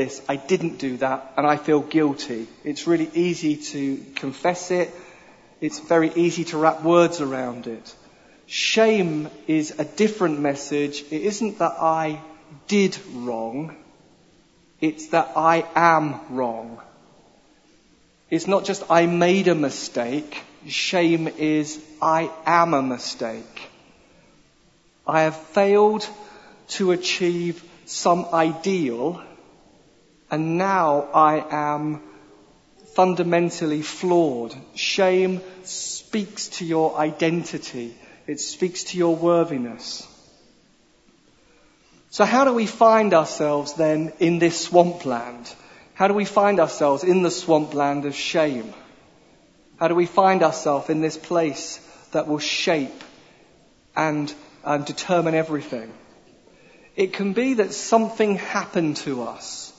this, 0.00 0.22
I 0.28 0.36
didn't 0.36 0.78
do 0.78 0.96
that, 0.98 1.34
and 1.36 1.46
I 1.46 1.56
feel 1.56 1.80
guilty. 1.80 2.46
It's 2.64 2.86
really 2.86 3.10
easy 3.12 3.56
to 3.72 4.02
confess 4.14 4.70
it. 4.70 4.90
It's 5.60 5.78
very 5.78 6.10
easy 6.14 6.44
to 6.44 6.56
wrap 6.56 6.82
words 6.82 7.20
around 7.20 7.66
it. 7.66 7.94
Shame 8.46 9.28
is 9.46 9.78
a 9.78 9.84
different 9.84 10.40
message. 10.40 11.04
It 11.10 11.22
isn't 11.32 11.58
that 11.58 11.74
I 11.78 12.20
did 12.66 12.96
wrong. 13.12 13.76
It's 14.80 15.08
that 15.08 15.32
I 15.36 15.66
am 15.76 16.18
wrong. 16.30 16.80
It's 18.30 18.46
not 18.46 18.64
just 18.64 18.82
I 18.88 19.04
made 19.04 19.48
a 19.48 19.54
mistake. 19.54 20.42
Shame 20.66 21.28
is 21.28 21.78
I 22.00 22.30
am 22.46 22.72
a 22.72 22.82
mistake. 22.82 23.68
I 25.06 25.22
have 25.22 25.36
failed 25.36 26.08
to 26.78 26.92
achieve 26.92 27.62
some 27.84 28.24
ideal 28.32 29.22
and 30.30 30.58
now 30.58 31.08
I 31.12 31.44
am 31.50 32.02
fundamentally 32.94 33.82
flawed. 33.82 34.54
Shame 34.74 35.40
speaks 35.64 36.48
to 36.48 36.64
your 36.64 36.96
identity. 36.96 37.94
It 38.26 38.40
speaks 38.40 38.84
to 38.84 38.98
your 38.98 39.16
worthiness. 39.16 40.06
So 42.10 42.24
how 42.24 42.44
do 42.44 42.52
we 42.52 42.66
find 42.66 43.14
ourselves 43.14 43.74
then 43.74 44.12
in 44.18 44.38
this 44.38 44.60
swampland? 44.60 45.52
How 45.94 46.08
do 46.08 46.14
we 46.14 46.24
find 46.24 46.58
ourselves 46.58 47.04
in 47.04 47.22
the 47.22 47.30
swampland 47.30 48.04
of 48.04 48.14
shame? 48.14 48.72
How 49.78 49.88
do 49.88 49.94
we 49.94 50.06
find 50.06 50.42
ourselves 50.42 50.90
in 50.90 51.00
this 51.00 51.16
place 51.16 51.78
that 52.12 52.26
will 52.26 52.38
shape 52.38 53.04
and, 53.96 54.32
and 54.64 54.84
determine 54.84 55.34
everything? 55.34 55.92
It 56.96 57.12
can 57.12 57.32
be 57.32 57.54
that 57.54 57.72
something 57.72 58.36
happened 58.36 58.96
to 58.98 59.22
us. 59.22 59.69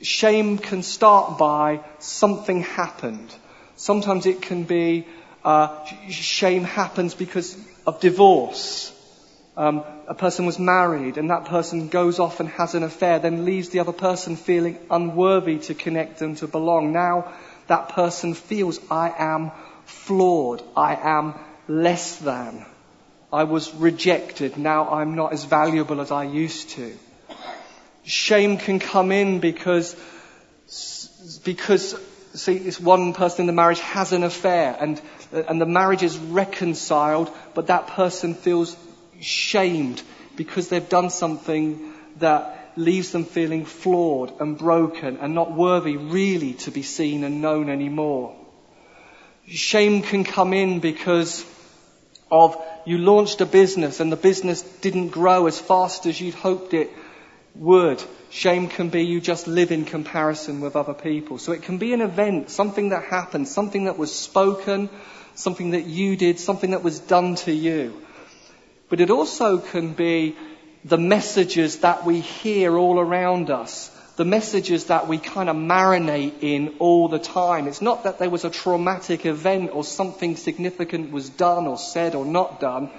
Shame 0.00 0.58
can 0.58 0.82
start 0.82 1.38
by 1.38 1.80
something 1.98 2.62
happened. 2.62 3.34
Sometimes 3.76 4.26
it 4.26 4.42
can 4.42 4.64
be 4.64 5.06
uh, 5.44 5.84
shame 6.08 6.64
happens 6.64 7.14
because 7.14 7.56
of 7.86 8.00
divorce. 8.00 8.92
Um, 9.56 9.84
a 10.08 10.14
person 10.14 10.46
was 10.46 10.58
married 10.58 11.18
and 11.18 11.30
that 11.30 11.46
person 11.46 11.88
goes 11.88 12.18
off 12.18 12.40
and 12.40 12.48
has 12.50 12.74
an 12.74 12.82
affair, 12.82 13.18
then 13.18 13.44
leaves 13.44 13.68
the 13.68 13.80
other 13.80 13.92
person 13.92 14.36
feeling 14.36 14.78
unworthy 14.90 15.58
to 15.58 15.74
connect 15.74 16.22
and 16.22 16.36
to 16.38 16.46
belong. 16.46 16.92
Now 16.92 17.32
that 17.66 17.90
person 17.90 18.34
feels, 18.34 18.80
I 18.90 19.12
am 19.16 19.50
flawed. 19.84 20.62
I 20.76 20.94
am 20.94 21.34
less 21.68 22.16
than. 22.16 22.64
I 23.32 23.44
was 23.44 23.74
rejected. 23.74 24.56
Now 24.56 24.90
I'm 24.90 25.16
not 25.16 25.32
as 25.32 25.44
valuable 25.44 26.00
as 26.00 26.10
I 26.10 26.24
used 26.24 26.70
to. 26.70 26.96
Shame 28.04 28.58
can 28.58 28.78
come 28.78 29.12
in 29.12 29.38
because, 29.38 29.94
because, 31.44 31.98
see, 32.34 32.58
this 32.58 32.80
one 32.80 33.12
person 33.12 33.42
in 33.42 33.46
the 33.46 33.52
marriage 33.52 33.80
has 33.80 34.12
an 34.12 34.24
affair 34.24 34.76
and, 34.80 35.00
and 35.32 35.60
the 35.60 35.66
marriage 35.66 36.02
is 36.02 36.18
reconciled, 36.18 37.30
but 37.54 37.68
that 37.68 37.88
person 37.88 38.34
feels 38.34 38.76
shamed 39.20 40.02
because 40.36 40.68
they've 40.68 40.88
done 40.88 41.10
something 41.10 41.92
that 42.18 42.72
leaves 42.76 43.12
them 43.12 43.24
feeling 43.24 43.64
flawed 43.64 44.40
and 44.40 44.58
broken 44.58 45.18
and 45.18 45.34
not 45.34 45.52
worthy 45.52 45.96
really 45.96 46.54
to 46.54 46.70
be 46.70 46.82
seen 46.82 47.22
and 47.22 47.40
known 47.40 47.68
anymore. 47.68 48.34
Shame 49.46 50.02
can 50.02 50.24
come 50.24 50.52
in 50.52 50.80
because 50.80 51.44
of 52.30 52.56
you 52.86 52.98
launched 52.98 53.40
a 53.40 53.46
business 53.46 54.00
and 54.00 54.10
the 54.10 54.16
business 54.16 54.62
didn't 54.62 55.08
grow 55.08 55.46
as 55.46 55.60
fast 55.60 56.06
as 56.06 56.20
you'd 56.20 56.34
hoped 56.34 56.74
it 56.74 56.90
would. 57.54 58.02
Shame 58.30 58.68
can 58.68 58.88
be 58.88 59.04
you 59.04 59.20
just 59.20 59.46
live 59.46 59.72
in 59.72 59.84
comparison 59.84 60.60
with 60.60 60.76
other 60.76 60.94
people. 60.94 61.38
So 61.38 61.52
it 61.52 61.62
can 61.62 61.78
be 61.78 61.92
an 61.92 62.00
event, 62.00 62.50
something 62.50 62.90
that 62.90 63.04
happened, 63.04 63.48
something 63.48 63.84
that 63.84 63.98
was 63.98 64.14
spoken, 64.14 64.88
something 65.34 65.70
that 65.70 65.84
you 65.84 66.16
did, 66.16 66.38
something 66.38 66.70
that 66.70 66.82
was 66.82 66.98
done 66.98 67.34
to 67.36 67.52
you. 67.52 68.02
But 68.88 69.00
it 69.00 69.10
also 69.10 69.58
can 69.58 69.92
be 69.92 70.36
the 70.84 70.98
messages 70.98 71.80
that 71.80 72.04
we 72.04 72.20
hear 72.20 72.76
all 72.76 72.98
around 72.98 73.50
us, 73.50 73.88
the 74.16 74.24
messages 74.24 74.86
that 74.86 75.08
we 75.08 75.18
kind 75.18 75.48
of 75.48 75.56
marinate 75.56 76.42
in 76.42 76.74
all 76.78 77.08
the 77.08 77.18
time. 77.18 77.68
It's 77.68 77.82
not 77.82 78.04
that 78.04 78.18
there 78.18 78.30
was 78.30 78.44
a 78.44 78.50
traumatic 78.50 79.24
event 79.24 79.70
or 79.72 79.84
something 79.84 80.36
significant 80.36 81.12
was 81.12 81.30
done 81.30 81.66
or 81.66 81.78
said 81.78 82.14
or 82.14 82.24
not 82.24 82.60
done. 82.60 82.90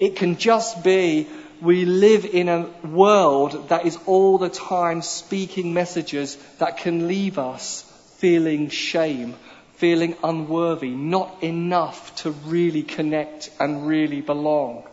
It 0.00 0.16
can 0.16 0.36
just 0.36 0.82
be 0.82 1.28
we 1.64 1.86
live 1.86 2.26
in 2.26 2.48
a 2.48 2.66
world 2.86 3.70
that 3.70 3.86
is 3.86 3.98
all 4.04 4.36
the 4.36 4.50
time 4.50 5.00
speaking 5.00 5.72
messages 5.72 6.36
that 6.58 6.76
can 6.76 7.08
leave 7.08 7.38
us 7.38 7.82
feeling 8.18 8.68
shame, 8.68 9.34
feeling 9.76 10.14
unworthy, 10.22 10.90
not 10.90 11.42
enough 11.42 12.14
to 12.16 12.30
really 12.30 12.82
connect 12.82 13.50
and 13.58 13.86
really 13.86 14.20
belong. 14.20 14.84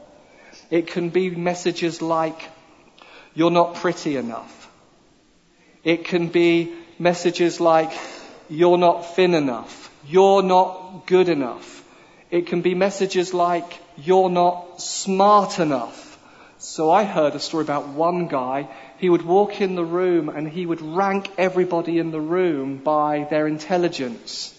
It 0.69 0.87
can 0.87 1.09
be 1.09 1.29
messages 1.29 2.01
like, 2.01 2.49
you're 3.33 3.51
not 3.51 3.75
pretty 3.75 4.15
enough. 4.15 4.69
It 5.83 6.05
can 6.05 6.27
be 6.27 6.73
messages 6.97 7.59
like, 7.59 7.91
you're 8.49 8.77
not 8.77 9.15
thin 9.15 9.33
enough. 9.33 9.89
You're 10.07 10.43
not 10.43 11.05
good 11.05 11.27
enough. 11.27 11.83
It 12.29 12.47
can 12.47 12.61
be 12.61 12.75
messages 12.75 13.33
like, 13.33 13.77
you're 13.97 14.29
not 14.29 14.81
smart 14.81 15.59
enough. 15.59 16.10
So 16.63 16.91
I 16.91 17.05
heard 17.05 17.33
a 17.33 17.39
story 17.39 17.63
about 17.63 17.87
one 17.87 18.27
guy. 18.27 18.67
He 18.99 19.09
would 19.09 19.23
walk 19.23 19.61
in 19.61 19.73
the 19.73 19.83
room 19.83 20.29
and 20.29 20.47
he 20.47 20.67
would 20.67 20.79
rank 20.79 21.31
everybody 21.35 21.97
in 21.97 22.11
the 22.11 22.21
room 22.21 22.77
by 22.77 23.25
their 23.31 23.47
intelligence. 23.47 24.53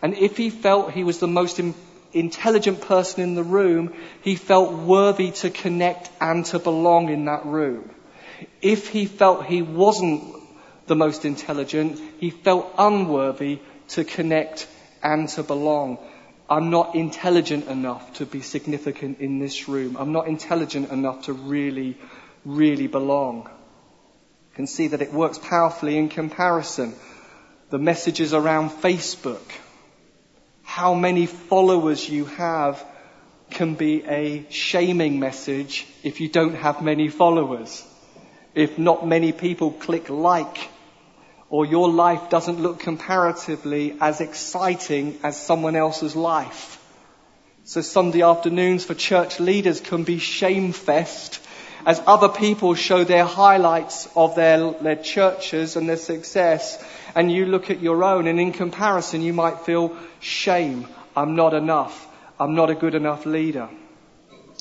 And 0.00 0.14
if 0.14 0.38
he 0.38 0.48
felt 0.48 0.92
he 0.92 1.04
was 1.04 1.18
the 1.18 1.28
most 1.28 1.60
intelligent 2.14 2.80
person 2.80 3.22
in 3.22 3.34
the 3.34 3.44
room, 3.44 3.92
he 4.22 4.34
felt 4.34 4.72
worthy 4.72 5.30
to 5.42 5.50
connect 5.50 6.10
and 6.22 6.46
to 6.46 6.58
belong 6.58 7.10
in 7.10 7.26
that 7.26 7.44
room. 7.44 7.90
If 8.62 8.88
he 8.88 9.04
felt 9.04 9.44
he 9.44 9.60
wasn't 9.60 10.24
the 10.86 10.96
most 10.96 11.26
intelligent, 11.26 12.00
he 12.18 12.30
felt 12.30 12.72
unworthy 12.78 13.58
to 13.88 14.04
connect 14.04 14.66
and 15.02 15.28
to 15.28 15.42
belong. 15.42 15.98
I'm 16.50 16.70
not 16.70 16.96
intelligent 16.96 17.68
enough 17.68 18.14
to 18.14 18.26
be 18.26 18.40
significant 18.40 19.20
in 19.20 19.38
this 19.38 19.68
room. 19.68 19.96
I'm 19.96 20.10
not 20.10 20.26
intelligent 20.26 20.90
enough 20.90 21.26
to 21.26 21.32
really, 21.32 21.96
really 22.44 22.88
belong. 22.88 23.44
You 23.44 24.56
can 24.56 24.66
see 24.66 24.88
that 24.88 25.00
it 25.00 25.12
works 25.12 25.38
powerfully 25.38 25.96
in 25.96 26.08
comparison. 26.08 26.94
The 27.70 27.78
messages 27.78 28.34
around 28.34 28.70
Facebook, 28.70 29.48
how 30.64 30.94
many 30.94 31.26
followers 31.26 32.08
you 32.08 32.24
have 32.24 32.84
can 33.50 33.76
be 33.76 34.04
a 34.04 34.44
shaming 34.50 35.20
message 35.20 35.86
if 36.02 36.20
you 36.20 36.28
don't 36.28 36.56
have 36.56 36.82
many 36.82 37.08
followers. 37.08 37.86
If 38.56 38.76
not 38.76 39.06
many 39.06 39.30
people 39.30 39.70
click 39.70 40.10
like 40.10 40.68
or 41.50 41.66
your 41.66 41.90
life 41.90 42.30
doesn't 42.30 42.60
look 42.60 42.78
comparatively 42.78 43.96
as 44.00 44.20
exciting 44.20 45.18
as 45.24 45.36
someone 45.36 45.74
else's 45.74 46.14
life. 46.14 46.78
So 47.64 47.80
Sunday 47.82 48.22
afternoons 48.22 48.84
for 48.84 48.94
church 48.94 49.40
leaders 49.40 49.80
can 49.80 50.04
be 50.04 50.18
shamefest 50.18 51.40
as 51.84 52.02
other 52.06 52.28
people 52.28 52.74
show 52.74 53.04
their 53.04 53.24
highlights 53.24 54.08
of 54.14 54.34
their, 54.34 54.72
their 54.72 54.96
churches 54.96 55.76
and 55.76 55.88
their 55.88 55.96
success 55.96 56.82
and 57.14 57.32
you 57.32 57.46
look 57.46 57.70
at 57.70 57.80
your 57.80 58.04
own 58.04 58.26
and 58.26 58.38
in 58.38 58.52
comparison 58.52 59.22
you 59.22 59.32
might 59.32 59.60
feel 59.60 59.96
shame. 60.20 60.86
I'm 61.16 61.34
not 61.34 61.54
enough. 61.54 62.06
I'm 62.38 62.54
not 62.54 62.70
a 62.70 62.74
good 62.74 62.94
enough 62.94 63.26
leader. 63.26 63.68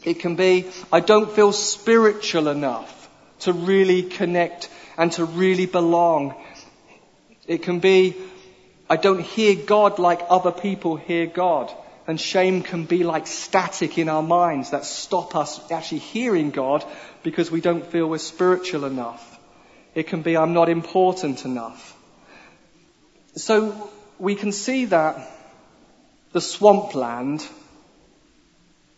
It 0.04 0.20
can 0.20 0.36
be, 0.36 0.66
I 0.92 1.02
don't 1.02 1.32
feel 1.32 1.52
spiritual 1.52 2.48
enough 2.48 3.10
to 3.40 3.54
really 3.54 4.04
connect 4.04 4.70
and 4.98 5.12
to 5.14 5.26
really 5.26 5.66
belong 5.66 6.36
it 7.50 7.64
can 7.64 7.80
be, 7.80 8.16
I 8.88 8.96
don't 8.96 9.22
hear 9.22 9.56
God 9.56 9.98
like 9.98 10.22
other 10.30 10.52
people 10.52 10.98
hear 10.98 11.26
God. 11.26 11.74
And 12.06 12.22
shame 12.22 12.62
can 12.62 12.86
be 12.86 13.04
like 13.04 13.26
static 13.26 13.98
in 13.98 14.08
our 14.08 14.22
minds 14.22 14.70
that 14.70 14.86
stop 14.86 15.36
us 15.36 15.60
actually 15.72 16.00
hearing 16.00 16.52
God 16.52 16.86
because 17.24 17.50
we 17.50 17.60
don't 17.60 17.86
feel 17.86 18.08
we're 18.08 18.20
spiritual 18.20 18.86
enough. 18.86 19.40
It 19.96 20.04
can 20.04 20.22
be, 20.22 20.38
I'm 20.38 20.54
not 20.54 20.70
important 20.70 21.44
enough. 21.44 21.96
So 23.36 23.90
we 24.20 24.36
can 24.36 24.52
see 24.52 24.86
that 24.86 25.28
the 26.34 26.42
swampland 26.42 27.48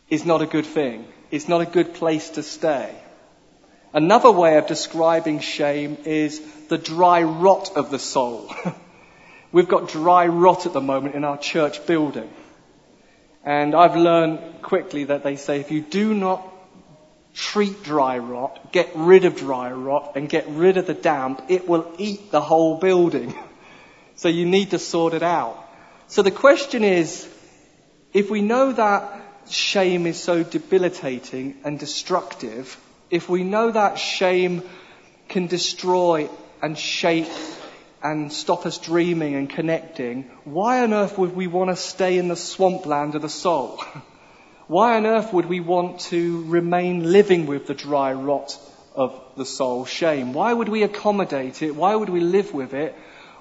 is 0.09 0.25
not 0.25 0.41
a 0.41 0.45
good 0.45 0.65
thing. 0.65 1.05
It's 1.31 1.47
not 1.47 1.61
a 1.61 1.65
good 1.65 1.93
place 1.93 2.31
to 2.31 2.43
stay. 2.43 2.93
Another 3.93 4.31
way 4.31 4.57
of 4.57 4.67
describing 4.67 5.39
shame 5.39 5.97
is 6.05 6.39
the 6.69 6.77
dry 6.77 7.23
rot 7.23 7.71
of 7.75 7.91
the 7.91 7.99
soul. 7.99 8.53
We've 9.51 9.67
got 9.67 9.89
dry 9.89 10.27
rot 10.27 10.65
at 10.65 10.71
the 10.71 10.79
moment 10.79 11.15
in 11.15 11.25
our 11.25 11.37
church 11.37 11.85
building. 11.85 12.29
And 13.43 13.75
I've 13.75 13.97
learned 13.97 14.61
quickly 14.61 15.05
that 15.05 15.23
they 15.23 15.35
say 15.35 15.59
if 15.59 15.71
you 15.71 15.81
do 15.81 16.13
not 16.13 16.47
treat 17.33 17.83
dry 17.83 18.17
rot, 18.17 18.71
get 18.71 18.91
rid 18.95 19.25
of 19.25 19.35
dry 19.35 19.71
rot, 19.71 20.13
and 20.15 20.29
get 20.29 20.47
rid 20.47 20.77
of 20.77 20.87
the 20.87 20.93
damp, 20.93 21.43
it 21.49 21.67
will 21.67 21.91
eat 21.97 22.31
the 22.31 22.41
whole 22.41 22.77
building. 22.77 23.33
So 24.17 24.27
you 24.27 24.45
need 24.45 24.69
to 24.69 24.77
sort 24.77 25.15
it 25.15 25.23
out. 25.23 25.57
So 26.07 26.21
the 26.21 26.29
question 26.29 26.83
is, 26.83 27.27
if 28.13 28.29
we 28.29 28.43
know 28.43 28.71
that 28.71 29.19
shame 29.49 30.05
is 30.05 30.21
so 30.21 30.43
debilitating 30.43 31.55
and 31.63 31.79
destructive, 31.79 32.77
if 33.11 33.29
we 33.29 33.43
know 33.43 33.69
that 33.69 33.99
shame 33.99 34.63
can 35.27 35.47
destroy 35.47 36.29
and 36.61 36.77
shape 36.77 37.27
and 38.01 38.31
stop 38.31 38.65
us 38.65 38.77
dreaming 38.77 39.35
and 39.35 39.49
connecting, 39.49 40.23
why 40.45 40.81
on 40.81 40.93
earth 40.93 41.17
would 41.17 41.35
we 41.35 41.47
want 41.47 41.69
to 41.69 41.75
stay 41.75 42.17
in 42.17 42.29
the 42.29 42.35
swampland 42.35 43.13
of 43.15 43.21
the 43.21 43.29
soul? 43.29 43.83
Why 44.67 44.95
on 44.95 45.05
earth 45.05 45.33
would 45.33 45.47
we 45.47 45.59
want 45.59 45.99
to 46.11 46.45
remain 46.45 47.11
living 47.11 47.45
with 47.45 47.67
the 47.67 47.73
dry 47.73 48.13
rot 48.13 48.57
of 48.95 49.21
the 49.35 49.43
soul, 49.43 49.83
shame? 49.83 50.31
Why 50.31 50.53
would 50.53 50.69
we 50.69 50.83
accommodate 50.83 51.61
it? 51.61 51.75
Why 51.75 51.93
would 51.93 52.07
we 52.07 52.21
live 52.21 52.53
with 52.53 52.73
it? 52.73 52.95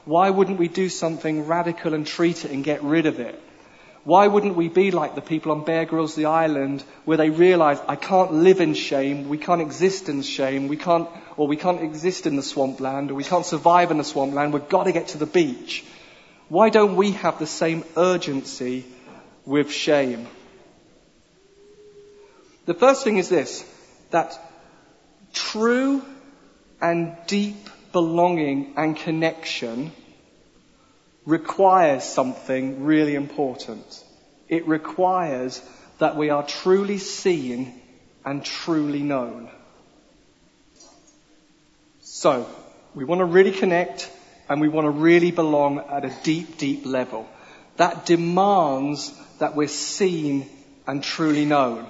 Why 0.04 0.30
wouldn't 0.30 0.58
we 0.58 0.66
do 0.66 0.88
something 0.88 1.46
radical 1.46 1.94
and 1.94 2.04
treat 2.04 2.44
it 2.44 2.50
and 2.50 2.64
get 2.64 2.82
rid 2.82 3.06
of 3.06 3.20
it? 3.20 3.40
Why 4.04 4.26
wouldn't 4.26 4.56
we 4.56 4.68
be 4.68 4.90
like 4.90 5.14
the 5.14 5.20
people 5.20 5.52
on 5.52 5.64
Bear 5.64 5.84
Grylls, 5.84 6.14
the 6.14 6.24
island, 6.24 6.82
where 7.04 7.18
they 7.18 7.28
realize, 7.28 7.78
I 7.86 7.96
can't 7.96 8.32
live 8.32 8.60
in 8.60 8.72
shame, 8.72 9.28
we 9.28 9.36
can't 9.36 9.60
exist 9.60 10.08
in 10.08 10.22
shame, 10.22 10.68
we 10.68 10.78
can't, 10.78 11.08
or 11.36 11.46
we 11.46 11.56
can't 11.56 11.82
exist 11.82 12.26
in 12.26 12.36
the 12.36 12.42
swampland, 12.42 13.10
or 13.10 13.14
we 13.14 13.24
can't 13.24 13.44
survive 13.44 13.90
in 13.90 13.98
the 13.98 14.04
swampland, 14.04 14.54
we've 14.54 14.68
got 14.70 14.84
to 14.84 14.92
get 14.92 15.08
to 15.08 15.18
the 15.18 15.26
beach. 15.26 15.84
Why 16.48 16.70
don't 16.70 16.96
we 16.96 17.12
have 17.12 17.38
the 17.38 17.46
same 17.46 17.84
urgency 17.96 18.86
with 19.44 19.70
shame? 19.70 20.26
The 22.64 22.74
first 22.74 23.04
thing 23.04 23.18
is 23.18 23.28
this, 23.28 23.64
that 24.10 24.38
true 25.34 26.02
and 26.80 27.16
deep 27.26 27.68
belonging 27.92 28.72
and 28.76 28.96
connection 28.96 29.92
requires 31.30 32.02
something 32.04 32.84
really 32.84 33.14
important. 33.14 34.04
It 34.48 34.66
requires 34.66 35.62
that 35.98 36.16
we 36.16 36.30
are 36.30 36.44
truly 36.44 36.98
seen 36.98 37.80
and 38.24 38.44
truly 38.44 39.02
known. 39.02 39.48
So, 42.00 42.46
we 42.94 43.04
want 43.04 43.20
to 43.20 43.24
really 43.24 43.52
connect 43.52 44.10
and 44.48 44.60
we 44.60 44.68
want 44.68 44.86
to 44.86 44.90
really 44.90 45.30
belong 45.30 45.78
at 45.78 46.04
a 46.04 46.12
deep, 46.24 46.58
deep 46.58 46.84
level. 46.84 47.28
That 47.76 48.04
demands 48.04 49.12
that 49.38 49.54
we're 49.54 49.68
seen 49.68 50.48
and 50.86 51.02
truly 51.02 51.44
known. 51.44 51.86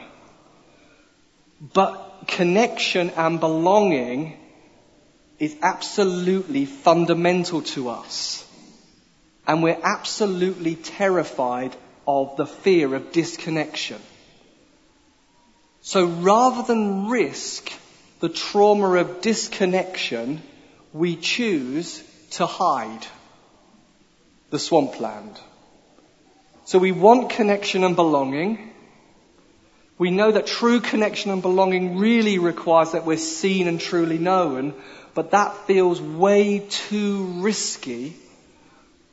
But 1.73 2.25
connection 2.27 3.11
and 3.11 3.41
belonging 3.41 4.37
is 5.39 5.57
absolutely 5.63 6.67
fundamental 6.67 7.63
to 7.63 7.89
us. 7.89 8.47
And 9.51 9.65
we're 9.65 9.81
absolutely 9.83 10.77
terrified 10.77 11.75
of 12.07 12.37
the 12.37 12.47
fear 12.47 12.95
of 12.95 13.11
disconnection. 13.11 14.01
So 15.81 16.07
rather 16.07 16.63
than 16.63 17.09
risk 17.09 17.73
the 18.21 18.29
trauma 18.29 18.93
of 18.93 19.23
disconnection, 19.23 20.41
we 20.93 21.17
choose 21.17 22.01
to 22.37 22.47
hide 22.47 23.05
the 24.51 24.61
swampland. 24.61 25.37
So 26.65 26.79
we 26.79 26.93
want 26.93 27.31
connection 27.31 27.83
and 27.83 27.97
belonging. 27.97 28.73
We 29.99 30.13
know 30.13 30.31
that 30.31 30.47
true 30.47 30.79
connection 30.79 31.33
and 31.33 31.43
belonging 31.43 31.99
really 31.99 32.39
requires 32.39 32.93
that 32.93 33.05
we're 33.05 33.17
seen 33.17 33.67
and 33.67 33.81
truly 33.81 34.19
known, 34.19 34.75
but 35.13 35.33
that 35.33 35.67
feels 35.67 36.01
way 36.01 36.61
too 36.61 37.25
risky 37.41 38.15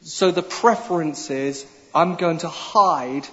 so 0.07 0.31
the 0.31 0.41
preference 0.41 1.29
is 1.29 1.65
I'm 1.93 2.15
going 2.15 2.37
to 2.39 2.47
hide 2.47 3.27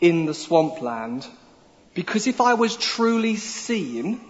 in 0.00 0.26
the 0.26 0.34
swampland 0.34 1.26
because 1.92 2.28
if 2.28 2.40
I 2.40 2.54
was 2.54 2.76
truly 2.76 3.34
seen 3.34 4.20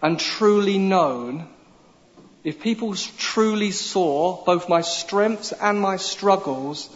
and 0.00 0.20
truly 0.20 0.78
known, 0.78 1.48
if 2.44 2.60
people 2.60 2.94
truly 2.94 3.72
saw 3.72 4.44
both 4.44 4.68
my 4.68 4.82
strengths 4.82 5.50
and 5.50 5.80
my 5.80 5.96
struggles, 5.96 6.90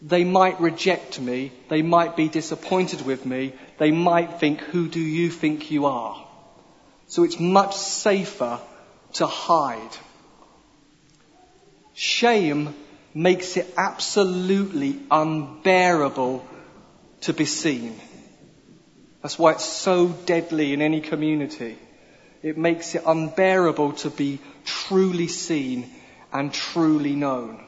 they 0.00 0.24
might 0.24 0.58
reject 0.60 1.20
me, 1.20 1.52
they 1.68 1.82
might 1.82 2.16
be 2.16 2.28
disappointed 2.30 3.04
with 3.04 3.26
me, 3.26 3.52
they 3.76 3.90
might 3.90 4.40
think, 4.40 4.60
who 4.60 4.88
do 4.88 5.00
you 5.00 5.30
think 5.30 5.70
you 5.70 5.84
are? 5.84 6.26
So 7.08 7.24
it's 7.24 7.38
much 7.38 7.76
safer 7.76 8.58
to 9.14 9.26
hide. 9.26 9.96
Shame 11.94 12.74
makes 13.14 13.56
it 13.56 13.72
absolutely 13.76 15.00
unbearable 15.10 16.44
to 17.22 17.32
be 17.32 17.44
seen. 17.44 17.98
That's 19.22 19.38
why 19.38 19.52
it's 19.52 19.64
so 19.64 20.08
deadly 20.08 20.72
in 20.72 20.80
any 20.80 21.00
community. 21.00 21.76
It 22.42 22.56
makes 22.56 22.94
it 22.94 23.02
unbearable 23.06 23.92
to 24.04 24.10
be 24.10 24.38
truly 24.64 25.28
seen 25.28 25.90
and 26.32 26.52
truly 26.52 27.14
known. 27.14 27.62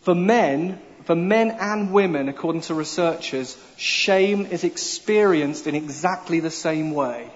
For 0.00 0.14
men, 0.14 0.80
for 1.04 1.14
men 1.14 1.50
and 1.52 1.92
women, 1.92 2.28
according 2.28 2.62
to 2.62 2.74
researchers, 2.74 3.56
shame 3.76 4.46
is 4.46 4.64
experienced 4.64 5.68
in 5.68 5.76
exactly 5.76 6.40
the 6.40 6.50
same 6.50 6.90
way. 6.92 7.30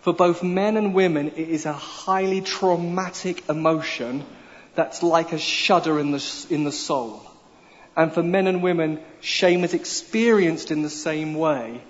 For 0.00 0.12
both 0.12 0.42
men 0.42 0.76
and 0.76 0.94
women, 0.94 1.28
it 1.28 1.48
is 1.48 1.66
a 1.66 1.72
highly 1.72 2.40
traumatic 2.40 3.48
emotion 3.48 4.24
that's 4.74 5.02
like 5.02 5.32
a 5.32 5.38
shudder 5.38 5.98
in 5.98 6.10
the, 6.12 6.46
in 6.50 6.64
the 6.64 6.72
soul. 6.72 7.22
And 7.96 8.12
for 8.12 8.22
men 8.22 8.46
and 8.46 8.62
women, 8.62 9.00
shame 9.20 9.64
is 9.64 9.74
experienced 9.74 10.70
in 10.70 10.82
the 10.82 10.90
same 10.90 11.34
way. 11.34 11.82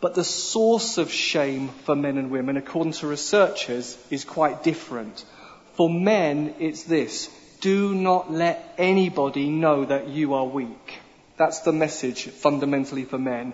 But 0.00 0.14
the 0.14 0.24
source 0.24 0.96
of 0.96 1.10
shame 1.12 1.68
for 1.84 1.94
men 1.94 2.16
and 2.16 2.30
women, 2.30 2.56
according 2.56 2.94
to 2.94 3.06
researchers, 3.06 3.98
is 4.10 4.24
quite 4.24 4.62
different. 4.62 5.24
For 5.74 5.90
men, 5.90 6.54
it's 6.58 6.84
this. 6.84 7.28
Do 7.60 7.94
not 7.94 8.32
let 8.32 8.74
anybody 8.78 9.50
know 9.50 9.84
that 9.84 10.08
you 10.08 10.34
are 10.34 10.46
weak. 10.46 10.98
That's 11.36 11.60
the 11.60 11.72
message 11.72 12.28
fundamentally 12.28 13.04
for 13.04 13.18
men. 13.18 13.52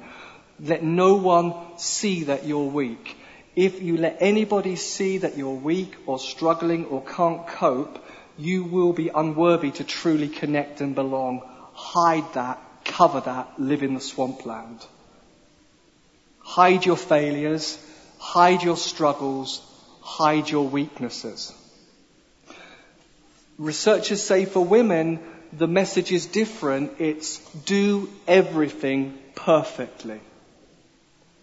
Let 0.61 0.85
no 0.85 1.17
one 1.17 1.55
see 1.77 2.25
that 2.25 2.47
you're 2.47 2.71
weak. 2.71 3.17
If 3.57 3.83
you 3.83 3.97
let 3.97 4.19
anybody 4.21 4.77
see 4.77 5.19
that 5.19 5.37
you're 5.37 5.55
weak 5.55 5.97
or 6.07 6.19
struggling 6.19 6.87
or 6.87 7.03
can't 7.03 7.47
cope, 7.47 8.05
you 8.39 8.65
will 8.65 8.93
be 8.93 9.09
unworthy 9.09 9.71
to 9.73 9.85
truly 9.85 10.29
connect 10.29 10.81
and 10.81 10.95
belong. 10.95 11.43
Hide 11.73 12.33
that, 12.35 12.61
cover 12.85 13.21
that, 13.21 13.59
live 13.59 13.83
in 13.83 13.95
the 13.95 14.01
swampland. 14.01 14.85
Hide 16.41 16.87
your 16.87 16.97
failures, 16.97 17.79
hide 18.19 18.63
your 18.63 18.77
struggles, 18.77 19.61
hide 20.01 20.49
your 20.49 20.69
weaknesses. 20.69 21.53
Researchers 23.59 24.23
say 24.23 24.45
for 24.45 24.65
women, 24.65 25.19
the 25.53 25.67
message 25.67 26.13
is 26.13 26.27
different. 26.27 27.01
It's 27.01 27.39
do 27.65 28.11
everything 28.29 29.19
perfectly. 29.35 30.21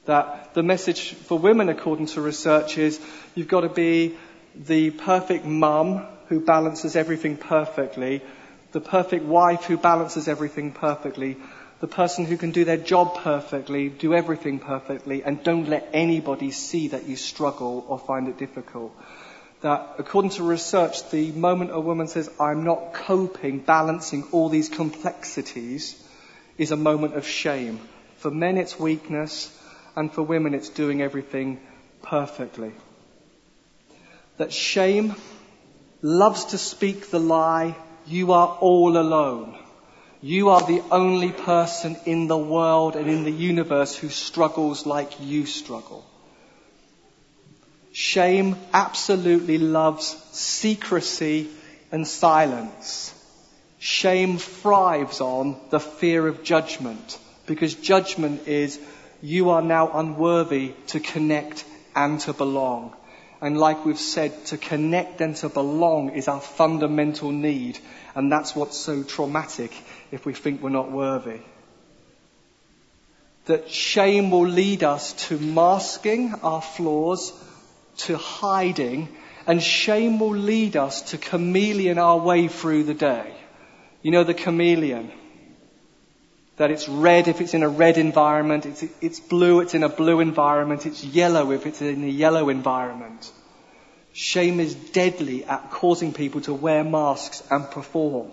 That 0.05 0.53
the 0.53 0.63
message 0.63 1.13
for 1.13 1.39
women, 1.39 1.69
according 1.69 2.07
to 2.07 2.21
research, 2.21 2.77
is 2.77 2.99
you've 3.35 3.47
got 3.47 3.61
to 3.61 3.69
be 3.69 4.15
the 4.55 4.91
perfect 4.91 5.45
mum 5.45 6.05
who 6.33 6.39
balances 6.39 6.95
everything 6.95 7.37
perfectly, 7.37 8.19
the 8.71 8.81
perfect 8.81 9.23
wife 9.23 9.65
who 9.65 9.77
balances 9.77 10.27
everything 10.27 10.71
perfectly, 10.71 11.37
the 11.79 11.87
person 11.87 12.25
who 12.25 12.37
can 12.37 12.49
do 12.49 12.65
their 12.65 12.77
job 12.77 13.19
perfectly, 13.19 13.87
do 13.87 14.15
everything 14.15 14.57
perfectly, 14.57 15.23
and 15.23 15.43
don't 15.43 15.69
let 15.69 15.87
anybody 15.93 16.49
see 16.49 16.87
that 16.87 17.07
you 17.07 17.15
struggle 17.15 17.85
or 17.87 17.99
find 17.99 18.27
it 18.27 18.39
difficult. 18.39 18.97
That 19.61 19.95
according 19.99 20.31
to 20.31 20.43
research, 20.43 21.07
the 21.11 21.31
moment 21.33 21.69
a 21.71 21.79
woman 21.79 22.07
says, 22.07 22.31
I'm 22.39 22.63
not 22.63 22.95
coping, 22.95 23.59
balancing 23.59 24.23
all 24.31 24.49
these 24.49 24.69
complexities, 24.69 26.01
is 26.57 26.71
a 26.71 26.75
moment 26.75 27.13
of 27.13 27.27
shame. 27.27 27.79
For 28.17 28.31
men, 28.31 28.57
it's 28.57 28.79
weakness, 28.79 29.55
and 29.95 30.11
for 30.11 30.23
women, 30.23 30.55
it's 30.55 30.69
doing 30.69 31.03
everything 31.03 31.59
perfectly. 32.01 32.71
That 34.37 34.51
shame 34.51 35.13
loves 36.03 36.45
to 36.45 36.57
speak 36.57 37.09
the 37.09 37.19
lie, 37.19 37.75
you 38.05 38.33
are 38.33 38.57
all 38.59 38.97
alone. 38.97 39.57
You 40.21 40.49
are 40.49 40.61
the 40.61 40.83
only 40.91 41.31
person 41.31 41.97
in 42.05 42.27
the 42.27 42.37
world 42.37 42.95
and 42.95 43.09
in 43.09 43.23
the 43.23 43.31
universe 43.31 43.95
who 43.95 44.09
struggles 44.09 44.85
like 44.85 45.19
you 45.21 45.45
struggle. 45.45 46.05
Shame 47.93 48.57
absolutely 48.73 49.57
loves 49.57 50.07
secrecy 50.31 51.49
and 51.91 52.05
silence. 52.05 53.13
Shame 53.79 54.37
thrives 54.37 55.21
on 55.21 55.57
the 55.69 55.79
fear 55.79 56.27
of 56.27 56.43
judgment 56.43 57.17
because 57.45 57.75
judgment 57.75 58.47
is 58.47 58.79
you 59.21 59.51
are 59.51 59.61
now 59.61 59.91
unworthy 59.93 60.73
to 60.87 60.99
connect 60.99 61.63
and 61.95 62.19
to 62.21 62.33
belong. 62.33 62.93
And 63.43 63.57
like 63.57 63.83
we've 63.83 63.99
said, 63.99 64.45
to 64.45 64.57
connect 64.57 65.19
and 65.19 65.35
to 65.35 65.49
belong 65.49 66.11
is 66.11 66.29
our 66.29 66.39
fundamental 66.39 67.29
need. 67.29 67.77
And 68.15 68.31
that's 68.31 68.55
what's 68.55 68.77
so 68.77 69.03
traumatic 69.03 69.75
if 70.11 70.25
we 70.25 70.33
think 70.33 70.61
we're 70.61 70.69
not 70.69 70.89
worthy. 70.89 71.41
That 73.47 73.69
shame 73.69 74.31
will 74.31 74.47
lead 74.47 74.85
us 74.85 75.11
to 75.27 75.37
masking 75.37 76.35
our 76.35 76.61
flaws, 76.61 77.33
to 77.97 78.15
hiding, 78.15 79.09
and 79.45 79.61
shame 79.61 80.21
will 80.21 80.37
lead 80.37 80.77
us 80.77 81.01
to 81.11 81.17
chameleon 81.17 81.97
our 81.97 82.19
way 82.19 82.47
through 82.47 82.85
the 82.85 82.93
day. 82.93 83.35
You 84.03 84.11
know 84.11 84.23
the 84.23 84.33
chameleon? 84.33 85.11
That 86.57 86.69
it's 86.69 86.87
red 86.87 87.27
if 87.27 87.41
it's 87.41 87.53
in 87.53 87.63
a 87.63 87.69
red 87.69 87.97
environment, 87.97 88.65
it's, 88.65 88.83
it's 89.01 89.19
blue, 89.19 89.59
it's 89.61 89.73
in 89.73 89.83
a 89.83 89.89
blue 89.89 90.19
environment, 90.19 90.85
it's 90.85 91.03
yellow 91.03 91.51
if 91.51 91.65
it's 91.65 91.81
in 91.81 92.03
a 92.03 92.07
yellow 92.07 92.49
environment. 92.49 93.31
Shame 94.13 94.59
is 94.59 94.75
deadly 94.75 95.43
at 95.45 95.71
causing 95.71 96.13
people 96.13 96.41
to 96.41 96.53
wear 96.53 96.83
masks 96.83 97.41
and 97.49 97.69
perform. 97.71 98.31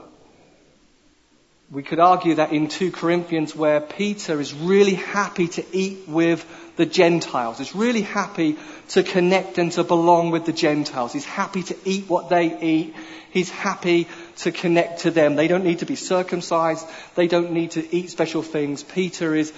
We 1.71 1.85
could 1.85 2.01
argue 2.01 2.35
that 2.35 2.53
in 2.53 2.67
2 2.69 2.91
Corinthians 2.91 3.55
where 3.55 3.81
Peter 3.81 4.41
is 4.41 4.53
really 4.53 4.95
happy 4.95 5.47
to 5.49 5.65
eat 5.73 6.09
with 6.09 6.45
the 6.77 6.85
Gentiles, 6.85 7.61
is 7.61 7.77
really 7.77 8.03
happy 8.03 8.59
to 8.89 9.05
connect 9.05 9.57
and 9.59 9.71
to 9.73 9.85
belong 9.85 10.33
with 10.33 10.47
the 10.47 10.53
Gentiles. 10.53 11.13
He's 11.13 11.25
happy 11.25 11.63
to 11.63 11.77
eat 11.85 12.09
what 12.09 12.29
they 12.29 12.61
eat. 12.61 12.95
He's 13.31 13.51
happy 13.51 14.09
to 14.43 14.53
connect 14.53 15.01
to 15.01 15.11
them. 15.11 15.37
They 15.37 15.49
don't 15.49 15.65
need 15.65 15.81
to 15.81 15.87
be 15.87 15.97
circumcised. 15.97 16.87
They 17.15 17.27
don't 17.27 17.53
need 17.53 17.73
to 17.73 17.95
eat 17.95 18.11
special 18.11 18.43
things. 18.43 18.83
Peter 18.83 19.35
is 19.35 19.53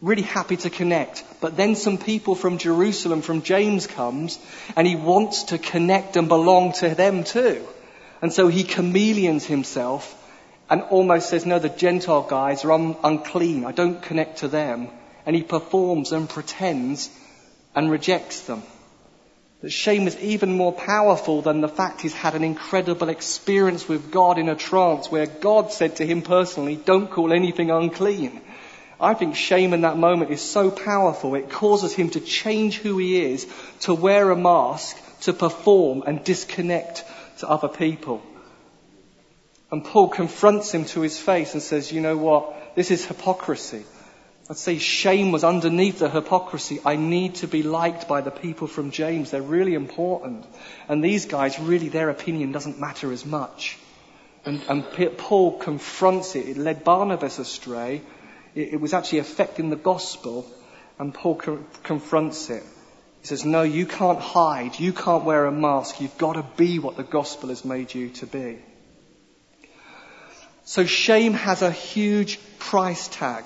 really 0.00 0.22
happy 0.22 0.56
to 0.58 0.70
connect. 0.70 1.24
But 1.40 1.56
then 1.56 1.76
some 1.76 1.98
people 1.98 2.34
from 2.34 2.58
Jerusalem, 2.58 3.22
from 3.22 3.42
James 3.42 3.86
comes, 3.86 4.38
and 4.76 4.86
he 4.86 4.96
wants 4.96 5.44
to 5.44 5.58
connect 5.58 6.16
and 6.16 6.28
belong 6.28 6.72
to 6.74 6.94
them 6.94 7.24
too. 7.24 7.66
And 8.20 8.32
so 8.32 8.48
he 8.48 8.64
chameleons 8.64 9.44
himself 9.44 10.20
and 10.70 10.82
almost 10.82 11.28
says, 11.28 11.44
no, 11.46 11.58
the 11.58 11.68
Gentile 11.68 12.22
guys 12.22 12.64
are 12.64 12.72
un- 12.72 12.96
unclean. 13.04 13.64
I 13.64 13.72
don't 13.72 14.02
connect 14.02 14.38
to 14.38 14.48
them. 14.48 14.88
And 15.26 15.36
he 15.36 15.42
performs 15.42 16.12
and 16.12 16.28
pretends 16.28 17.10
and 17.74 17.90
rejects 17.90 18.42
them. 18.42 18.62
That 19.64 19.70
shame 19.70 20.06
is 20.06 20.18
even 20.18 20.58
more 20.58 20.74
powerful 20.74 21.40
than 21.40 21.62
the 21.62 21.70
fact 21.70 22.02
he's 22.02 22.12
had 22.12 22.34
an 22.34 22.44
incredible 22.44 23.08
experience 23.08 23.88
with 23.88 24.10
God 24.10 24.36
in 24.36 24.50
a 24.50 24.54
trance 24.54 25.10
where 25.10 25.24
God 25.24 25.72
said 25.72 25.96
to 25.96 26.06
him 26.06 26.20
personally, 26.20 26.76
don't 26.76 27.10
call 27.10 27.32
anything 27.32 27.70
unclean. 27.70 28.42
I 29.00 29.14
think 29.14 29.36
shame 29.36 29.72
in 29.72 29.80
that 29.80 29.96
moment 29.96 30.30
is 30.30 30.42
so 30.42 30.70
powerful, 30.70 31.34
it 31.34 31.48
causes 31.48 31.94
him 31.94 32.10
to 32.10 32.20
change 32.20 32.76
who 32.76 32.98
he 32.98 33.24
is, 33.32 33.46
to 33.80 33.94
wear 33.94 34.30
a 34.30 34.36
mask, 34.36 34.98
to 35.22 35.32
perform 35.32 36.02
and 36.06 36.22
disconnect 36.22 37.02
to 37.38 37.48
other 37.48 37.68
people. 37.68 38.22
And 39.70 39.82
Paul 39.82 40.08
confronts 40.08 40.72
him 40.72 40.84
to 40.92 41.00
his 41.00 41.18
face 41.18 41.54
and 41.54 41.62
says, 41.62 41.90
you 41.90 42.02
know 42.02 42.18
what? 42.18 42.76
This 42.76 42.90
is 42.90 43.06
hypocrisy. 43.06 43.86
I'd 44.48 44.58
say 44.58 44.78
shame 44.78 45.32
was 45.32 45.42
underneath 45.42 46.00
the 46.00 46.10
hypocrisy. 46.10 46.78
I 46.84 46.96
need 46.96 47.36
to 47.36 47.48
be 47.48 47.62
liked 47.62 48.06
by 48.06 48.20
the 48.20 48.30
people 48.30 48.66
from 48.66 48.90
James. 48.90 49.30
They're 49.30 49.40
really 49.40 49.72
important. 49.72 50.44
And 50.86 51.02
these 51.02 51.24
guys, 51.24 51.58
really, 51.58 51.88
their 51.88 52.10
opinion 52.10 52.52
doesn't 52.52 52.78
matter 52.78 53.10
as 53.10 53.24
much. 53.24 53.78
And, 54.44 54.62
and 54.68 54.84
Paul 55.16 55.58
confronts 55.58 56.36
it. 56.36 56.46
It 56.46 56.56
led 56.58 56.84
Barnabas 56.84 57.38
astray. 57.38 58.02
It, 58.54 58.74
it 58.74 58.80
was 58.80 58.92
actually 58.92 59.20
affecting 59.20 59.70
the 59.70 59.76
gospel. 59.76 60.46
And 60.98 61.14
Paul 61.14 61.36
co- 61.36 61.64
confronts 61.82 62.50
it. 62.50 62.62
He 63.22 63.26
says, 63.26 63.46
no, 63.46 63.62
you 63.62 63.86
can't 63.86 64.20
hide. 64.20 64.78
You 64.78 64.92
can't 64.92 65.24
wear 65.24 65.46
a 65.46 65.52
mask. 65.52 66.02
You've 66.02 66.18
got 66.18 66.34
to 66.34 66.44
be 66.58 66.78
what 66.78 66.98
the 66.98 67.02
gospel 67.02 67.48
has 67.48 67.64
made 67.64 67.94
you 67.94 68.10
to 68.10 68.26
be. 68.26 68.58
So 70.66 70.84
shame 70.84 71.32
has 71.32 71.62
a 71.62 71.70
huge 71.70 72.38
price 72.58 73.08
tag 73.08 73.44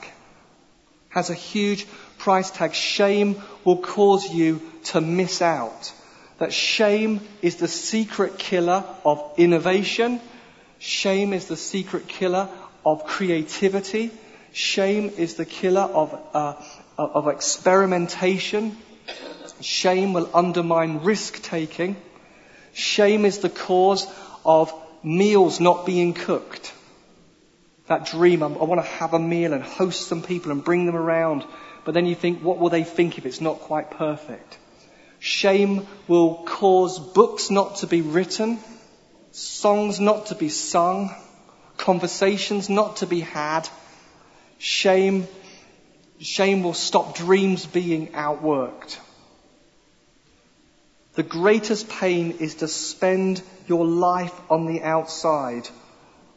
has 1.09 1.31
a 1.31 1.35
huge 1.35 1.87
price 2.19 2.51
tag. 2.51 2.75
Shame 2.75 3.43
will 3.65 3.79
cause 3.79 4.33
you 4.33 4.61
to 4.85 5.01
miss 5.01 5.43
out. 5.43 5.93
That 6.39 6.53
shame 6.53 7.21
is 7.43 7.57
the 7.57 7.69
secret 7.69 8.39
killer 8.39 8.85
of 9.05 9.35
innovation. 9.37 10.21
Shame 10.79 11.33
is 11.33 11.47
the 11.47 11.57
secret 11.57 12.07
killer 12.07 12.49
of 12.87 13.05
creativity. 13.07 14.11
Shame 14.53 15.11
is 15.17 15.35
the 15.35 15.45
killer 15.45 15.83
of, 15.83 16.19
uh, 16.35 16.55
of 16.97 17.29
experimentation. 17.29 18.77
Shame 19.61 20.13
will 20.13 20.31
undermine 20.33 21.03
risk 21.03 21.43
taking. 21.43 21.97
Shame 22.73 23.25
is 23.25 23.39
the 23.39 23.51
cause 23.51 24.07
of 24.45 24.73
meals 25.03 25.59
not 25.59 25.87
being 25.87 26.15
cooked. 26.15 26.73
That 27.89 28.05
dream, 28.05 28.43
I 28.43 28.47
want 28.47 28.83
to 28.83 28.89
have 28.89 29.15
a 29.15 29.19
meal 29.19 29.55
and 29.55 29.63
host 29.63 30.09
some 30.09 30.23
people 30.23 30.53
and 30.53 30.63
bring 30.63 30.85
them 30.85 30.95
around. 30.97 31.45
But 31.85 31.95
then 31.95 32.05
you 32.05 32.15
think, 32.15 32.43
what 32.43 32.59
will 32.59 32.69
they 32.69 32.85
think 32.85 33.17
if 33.17 33.25
it's 33.25 33.41
not 33.41 33.61
quite 33.61 33.91
perfect? 33.91 34.59
Shame 35.21 35.87
will 36.07 36.45
cause 36.45 36.99
books 36.99 37.51
not 37.51 37.77
to 37.77 37.87
be 37.87 38.03
written, 38.03 38.59
songs 39.33 39.99
not 40.01 40.27
to 40.27 40.35
be 40.35 40.51
sung, 40.51 41.15
conversations 41.79 42.69
not 42.69 42.97
to 42.97 43.07
be 43.07 43.21
had. 43.21 43.69
Shame, 44.59 45.27
shame 46.21 46.63
will 46.63 46.75
stop 46.75 47.17
dreams 47.17 47.65
being 47.65 48.09
outworked. 48.09 48.99
The 51.15 51.23
greatest 51.23 51.89
pain 51.89 52.33
is 52.39 52.57
to 52.57 52.69
spend 52.69 53.43
your 53.67 53.87
life 53.87 54.39
on 54.51 54.67
the 54.67 54.83
outside 54.83 55.69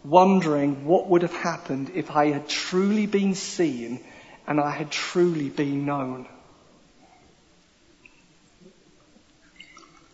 wondering 0.03 0.85
what 0.85 1.07
would 1.07 1.21
have 1.21 1.33
happened 1.33 1.91
if 1.93 2.11
I 2.11 2.27
had 2.27 2.47
truly 2.47 3.05
been 3.05 3.35
seen 3.35 3.99
and 4.47 4.59
I 4.59 4.71
had 4.71 4.91
truly 4.91 5.49
been 5.49 5.85
known. 5.85 6.27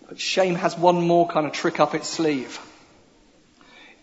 But 0.08 0.20
shame 0.20 0.56
has 0.56 0.78
one 0.78 1.06
more 1.08 1.28
kind 1.28 1.46
of 1.46 1.54
trick 1.54 1.80
up 1.80 1.94
its 1.94 2.08
sleeve. 2.10 2.60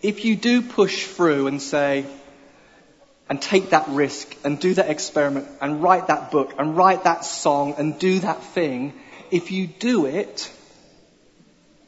If 0.02 0.24
you 0.24 0.36
do 0.36 0.60
push 0.60 1.06
through 1.06 1.46
and 1.46 1.62
say, 1.62 2.04
and 3.28 3.40
take 3.40 3.70
that 3.70 3.88
risk 3.88 4.36
and 4.44 4.60
do 4.60 4.74
that 4.74 4.90
experiment 4.90 5.48
and 5.60 5.82
write 5.82 6.08
that 6.08 6.30
book 6.30 6.54
and 6.58 6.76
write 6.76 7.04
that 7.04 7.24
song 7.24 7.74
and 7.78 7.98
do 7.98 8.18
that 8.20 8.42
thing, 8.42 8.92
if 9.30 9.50
you 9.50 9.66
do 9.66 10.06
it 10.06 10.52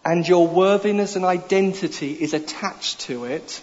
and 0.04 0.26
your 0.26 0.46
worthiness 0.46 1.16
and 1.16 1.24
identity 1.24 2.12
is 2.12 2.32
attached 2.32 3.00
to 3.00 3.24
it, 3.24 3.60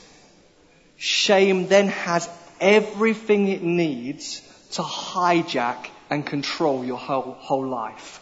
Shame 1.03 1.67
then 1.67 1.89
has 1.89 2.29
everything 2.61 3.49
it 3.49 3.61
needs 3.61 4.39
to 4.71 4.81
hijack 4.81 5.89
and 6.09 6.25
control 6.25 6.85
your 6.85 6.97
whole, 6.97 7.35
whole 7.41 7.67
life. 7.67 8.21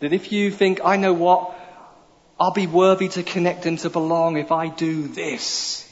That 0.00 0.12
if 0.12 0.30
you 0.30 0.50
think, 0.50 0.82
I 0.84 0.96
know 0.96 1.14
what, 1.14 1.58
I'll 2.38 2.52
be 2.52 2.66
worthy 2.66 3.08
to 3.08 3.22
connect 3.22 3.64
and 3.64 3.78
to 3.78 3.88
belong 3.88 4.36
if 4.36 4.52
I 4.52 4.68
do 4.68 5.08
this, 5.08 5.90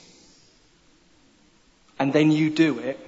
and 1.98 2.12
then 2.12 2.30
you 2.30 2.50
do 2.50 2.78
it, 2.78 3.00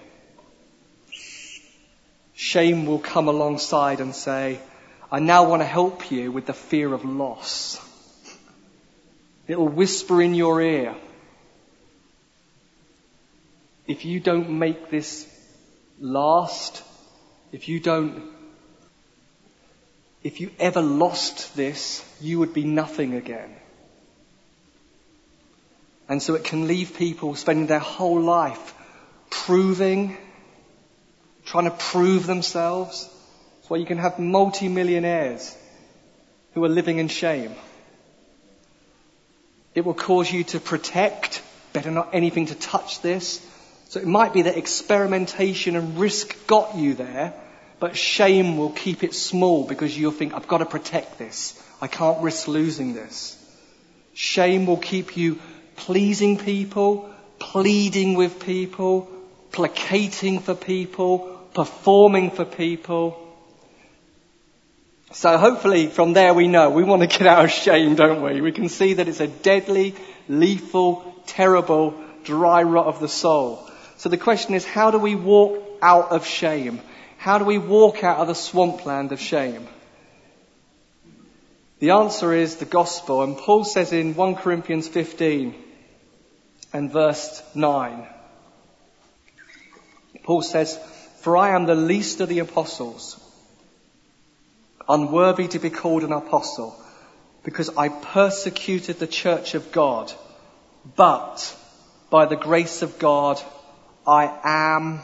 shame 2.35 2.87
will 2.87 2.99
come 2.99 3.29
alongside 3.29 4.01
and 4.01 4.15
say, 4.15 4.59
I 5.13 5.19
now 5.19 5.51
want 5.51 5.61
to 5.61 5.67
help 5.67 6.11
you 6.11 6.33
with 6.33 6.47
the 6.47 6.55
fear 6.55 6.95
of 6.95 7.05
loss. 7.05 7.79
It'll 9.47 9.69
whisper 9.69 10.23
in 10.23 10.33
your 10.35 10.63
ear, 10.63 10.95
if 13.87 14.05
you 14.05 14.21
don't 14.21 14.51
make 14.51 14.91
this 14.91 15.29
last, 16.01 16.83
if 17.53 17.69
you 17.69 17.81
don't, 17.81 18.23
if 20.23 20.41
you 20.41 20.51
ever 20.59 20.81
lost 20.81 21.55
this, 21.55 22.05
you 22.21 22.39
would 22.39 22.55
be 22.55 22.65
nothing 22.65 23.15
again. 23.15 23.55
And 26.09 26.23
so 26.23 26.35
it 26.35 26.45
can 26.45 26.67
leave 26.67 26.97
people 26.97 27.35
spending 27.35 27.67
their 27.67 27.79
whole 27.79 28.21
life 28.21 28.75
proving, 29.31 30.17
trying 31.45 31.65
to 31.65 31.71
prove 31.71 32.27
themselves. 32.27 33.05
That's 33.57 33.71
why 33.71 33.77
you 33.79 33.87
can 33.87 33.99
have 33.99 34.19
multi-millionaires 34.19 35.57
who 36.55 36.65
are 36.65 36.69
living 36.69 36.99
in 36.99 37.09
shame. 37.09 37.55
It 39.75 39.85
will 39.85 39.95
cause 39.95 40.31
you 40.31 40.45
to 40.45 40.61
protect, 40.61 41.43
better 41.73 41.91
not 41.91 42.15
anything 42.15 42.47
to 42.47 42.55
touch 42.55 43.01
this. 43.03 43.45
So 43.89 44.01
it 44.01 44.07
might 44.07 44.33
be 44.33 44.43
that 44.43 44.57
experimentation 44.57 45.77
and 45.77 45.99
risk 45.99 46.47
got 46.47 46.77
you 46.77 46.95
there, 46.95 47.35
but 47.79 47.97
shame 47.97 48.57
will 48.57 48.71
keep 48.71 49.05
it 49.05 49.15
small 49.15 49.67
because 49.67 49.97
you'll 49.97 50.11
think, 50.11 50.35
I've 50.35 50.49
got 50.49 50.59
to 50.59 50.67
protect 50.67 51.19
this. 51.19 51.61
I 51.81 51.87
can't 51.87 52.23
risk 52.23 52.49
losing 52.49 52.95
this. 52.95 53.41
Shame 54.15 54.67
will 54.67 54.79
keep 54.79 55.17
you 55.17 55.39
pleasing 55.77 56.39
people, 56.39 57.11
pleading 57.39 58.15
with 58.15 58.41
people, 58.41 59.09
placating 59.53 60.41
for 60.41 60.55
people, 60.55 61.19
performing 61.53 62.31
for 62.31 62.45
people. 62.45 63.21
So 65.13 65.37
hopefully 65.39 65.87
from 65.87 66.13
there 66.13 66.35
we 66.35 66.49
know 66.49 66.71
we 66.71 66.83
want 66.83 67.03
to 67.03 67.19
get 67.19 67.27
out 67.27 67.45
of 67.45 67.51
shame, 67.51 67.95
don't 67.95 68.23
we? 68.23 68.41
We 68.41 68.53
can 68.53 68.69
see 68.69 68.95
that 68.95 69.09
it's 69.09 69.21
a 69.21 69.29
deadly, 69.29 69.95
lethal, 70.29 71.15
terrible, 71.27 71.95
dry 72.25 72.63
rot 72.63 72.87
of 72.87 72.99
the 73.01 73.09
soul. 73.09 73.69
So 74.05 74.11
the 74.11 74.19
question 74.19 74.53
is, 74.55 74.67
how 74.67 74.91
do 74.91 74.99
we 74.99 75.15
walk 75.15 75.79
out 75.81 76.11
of 76.13 76.27
shame? 76.27 76.83
How 77.17 77.39
do 77.39 77.47
we 77.47 77.57
walk 77.57 78.05
out 78.05 78.19
of 78.19 78.27
the 78.27 78.35
swampland 78.35 79.13
of 79.13 79.19
shame? 79.19 79.67
The 81.79 81.93
answer 81.93 82.35
is 82.35 82.57
the 82.57 82.67
gospel. 82.67 83.23
And 83.23 83.35
Paul 83.35 83.65
says 83.65 83.95
in 83.95 84.15
1 84.15 84.35
Corinthians 84.35 84.89
15 84.89 85.55
and 86.75 86.93
verse 86.93 87.43
9, 87.55 88.07
Paul 90.23 90.43
says, 90.43 90.79
For 91.23 91.39
I 91.39 91.55
am 91.55 91.65
the 91.65 91.75
least 91.75 92.21
of 92.21 92.29
the 92.29 92.41
apostles, 92.41 93.19
unworthy 94.87 95.49
to 95.49 95.59
be 95.59 95.71
called 95.71 96.05
an 96.05 96.13
apostle, 96.13 96.79
because 97.43 97.75
I 97.75 97.89
persecuted 97.89 98.99
the 98.99 99.07
church 99.07 99.55
of 99.55 99.73
God. 99.73 100.13
But 100.95 101.57
by 102.11 102.27
the 102.27 102.37
grace 102.37 102.83
of 102.83 102.99
God, 102.99 103.43
I 104.07 104.33
am 104.45 105.01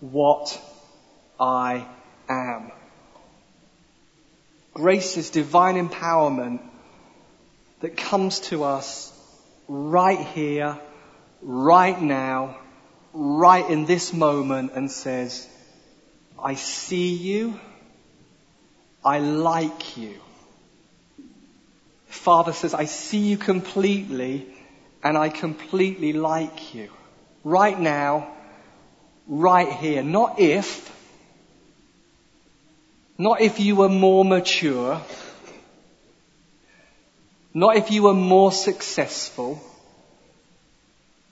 what 0.00 0.60
I 1.38 1.86
am. 2.28 2.72
Grace 4.74 5.16
is 5.16 5.30
divine 5.30 5.76
empowerment 5.76 6.60
that 7.80 7.96
comes 7.96 8.40
to 8.40 8.64
us 8.64 9.12
right 9.68 10.18
here, 10.18 10.78
right 11.40 12.00
now, 12.00 12.58
right 13.12 13.68
in 13.68 13.86
this 13.86 14.12
moment 14.12 14.72
and 14.74 14.90
says, 14.90 15.48
I 16.38 16.54
see 16.54 17.14
you. 17.14 17.58
I 19.04 19.20
like 19.20 19.96
you. 19.96 20.14
Father 22.06 22.52
says, 22.52 22.74
I 22.74 22.86
see 22.86 23.18
you 23.18 23.36
completely 23.36 24.46
and 25.02 25.16
I 25.16 25.28
completely 25.28 26.12
like 26.12 26.74
you. 26.74 26.90
Right 27.46 27.78
now, 27.78 28.26
right 29.28 29.70
here. 29.70 30.02
Not 30.02 30.40
if, 30.40 30.66
not 33.16 33.40
if 33.40 33.60
you 33.60 33.76
were 33.76 33.88
more 33.88 34.24
mature. 34.24 35.00
Not 37.54 37.76
if 37.76 37.92
you 37.92 38.02
were 38.02 38.14
more 38.14 38.50
successful. 38.50 39.62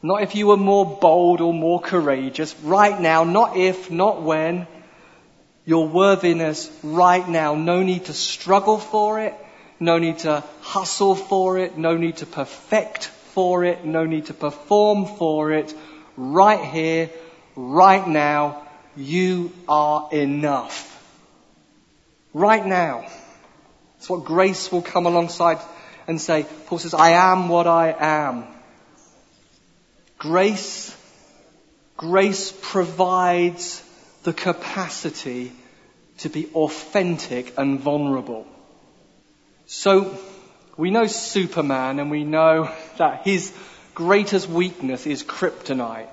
Not 0.04 0.22
if 0.22 0.36
you 0.36 0.46
were 0.46 0.56
more 0.56 0.86
bold 0.86 1.40
or 1.40 1.52
more 1.52 1.80
courageous. 1.80 2.54
Right 2.60 3.00
now, 3.00 3.24
not 3.24 3.56
if, 3.56 3.90
not 3.90 4.22
when. 4.22 4.68
Your 5.64 5.88
worthiness 5.88 6.70
right 6.84 7.28
now. 7.28 7.56
No 7.56 7.82
need 7.82 8.04
to 8.04 8.12
struggle 8.12 8.78
for 8.78 9.18
it. 9.18 9.34
No 9.80 9.98
need 9.98 10.20
to 10.20 10.44
hustle 10.60 11.16
for 11.16 11.58
it. 11.58 11.76
No 11.76 11.96
need 11.96 12.18
to 12.18 12.26
perfect 12.26 13.06
for 13.34 13.64
it. 13.64 13.84
No 13.84 14.04
need 14.06 14.26
to 14.26 14.34
perform 14.34 15.06
for 15.06 15.50
it. 15.50 15.74
Right 16.16 16.64
here, 16.64 17.10
right 17.56 18.06
now, 18.06 18.62
you 18.96 19.52
are 19.68 20.08
enough 20.12 20.94
right 22.34 22.66
now. 22.66 23.06
That's 23.94 24.10
what 24.10 24.24
grace 24.24 24.70
will 24.70 24.82
come 24.82 25.06
alongside 25.06 25.58
and 26.06 26.20
say. 26.20 26.44
Paul 26.66 26.78
says, 26.78 26.92
I 26.92 27.10
am 27.10 27.48
what 27.48 27.66
I 27.66 27.94
am. 27.98 28.44
Grace, 30.18 30.94
grace 31.96 32.52
provides 32.60 33.82
the 34.24 34.32
capacity 34.32 35.52
to 36.18 36.28
be 36.28 36.46
authentic 36.54 37.54
and 37.56 37.80
vulnerable. 37.80 38.46
So, 39.66 40.18
we 40.76 40.90
know 40.90 41.06
Superman 41.06 42.00
and 42.00 42.10
we 42.10 42.24
know 42.24 42.70
that 42.98 43.22
his 43.24 43.52
greatest 43.94 44.48
weakness 44.48 45.06
is 45.06 45.22
kryptonite. 45.22 46.08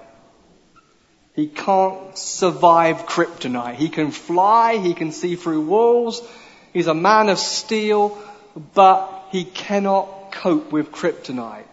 He 1.34 1.48
can't 1.48 2.18
survive 2.18 3.06
kryptonite. 3.06 3.76
He 3.76 3.90
can 3.90 4.12
fly, 4.12 4.78
he 4.78 4.94
can 4.94 5.12
see 5.12 5.36
through 5.36 5.62
walls, 5.62 6.22
he's 6.74 6.88
a 6.88 6.94
man 6.94 7.30
of 7.30 7.40
steel, 7.40 8.18
but 8.74 9.28
he 9.32 9.46
cannot 9.46 10.32
cope 10.32 10.72
with 10.72 10.92
kryptonite. 10.92 11.66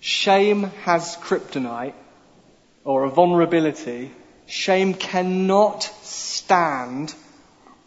Shame 0.00 0.64
has 0.84 1.16
kryptonite, 1.16 1.94
or 2.84 3.04
a 3.04 3.10
vulnerability. 3.10 4.12
Shame 4.46 4.94
cannot 4.94 5.82
stand 6.02 7.14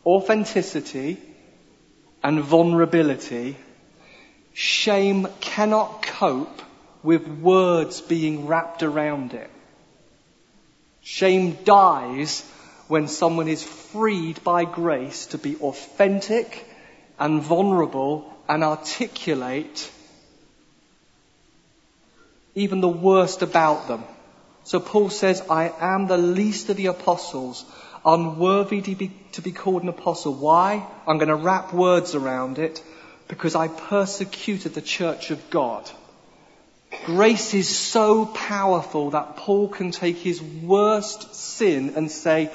authenticity 0.05 1.17
and 2.21 2.41
vulnerability. 2.41 3.55
Shame 4.53 5.27
cannot 5.39 6.01
cope 6.01 6.61
with 7.03 7.27
words 7.27 8.01
being 8.01 8.47
wrapped 8.47 8.83
around 8.83 9.33
it. 9.33 9.49
Shame 11.01 11.57
dies 11.63 12.41
when 12.87 13.07
someone 13.07 13.47
is 13.47 13.63
freed 13.63 14.43
by 14.43 14.65
grace 14.65 15.27
to 15.27 15.37
be 15.37 15.55
authentic 15.57 16.65
and 17.17 17.41
vulnerable 17.41 18.33
and 18.47 18.63
articulate 18.63 19.91
even 22.55 22.81
the 22.81 22.89
worst 22.89 23.41
about 23.41 23.87
them. 23.87 24.03
So 24.63 24.79
Paul 24.79 25.09
says, 25.09 25.41
I 25.49 25.71
am 25.79 26.07
the 26.07 26.17
least 26.17 26.69
of 26.69 26.77
the 26.77 26.87
apostles, 26.87 27.63
unworthy 28.05 28.81
to 28.81 28.95
be, 28.95 29.11
to 29.33 29.41
be 29.41 29.51
called 29.51 29.83
an 29.83 29.89
apostle. 29.89 30.33
Why? 30.33 30.85
I'm 31.07 31.17
going 31.17 31.29
to 31.29 31.35
wrap 31.35 31.73
words 31.73 32.15
around 32.15 32.59
it 32.59 32.83
because 33.27 33.55
I 33.55 33.67
persecuted 33.67 34.73
the 34.73 34.81
church 34.81 35.31
of 35.31 35.49
God. 35.49 35.89
Grace 37.05 37.53
is 37.53 37.69
so 37.69 38.25
powerful 38.25 39.11
that 39.11 39.37
Paul 39.37 39.67
can 39.67 39.91
take 39.91 40.17
his 40.17 40.41
worst 40.41 41.35
sin 41.35 41.93
and 41.95 42.11
say, 42.11 42.51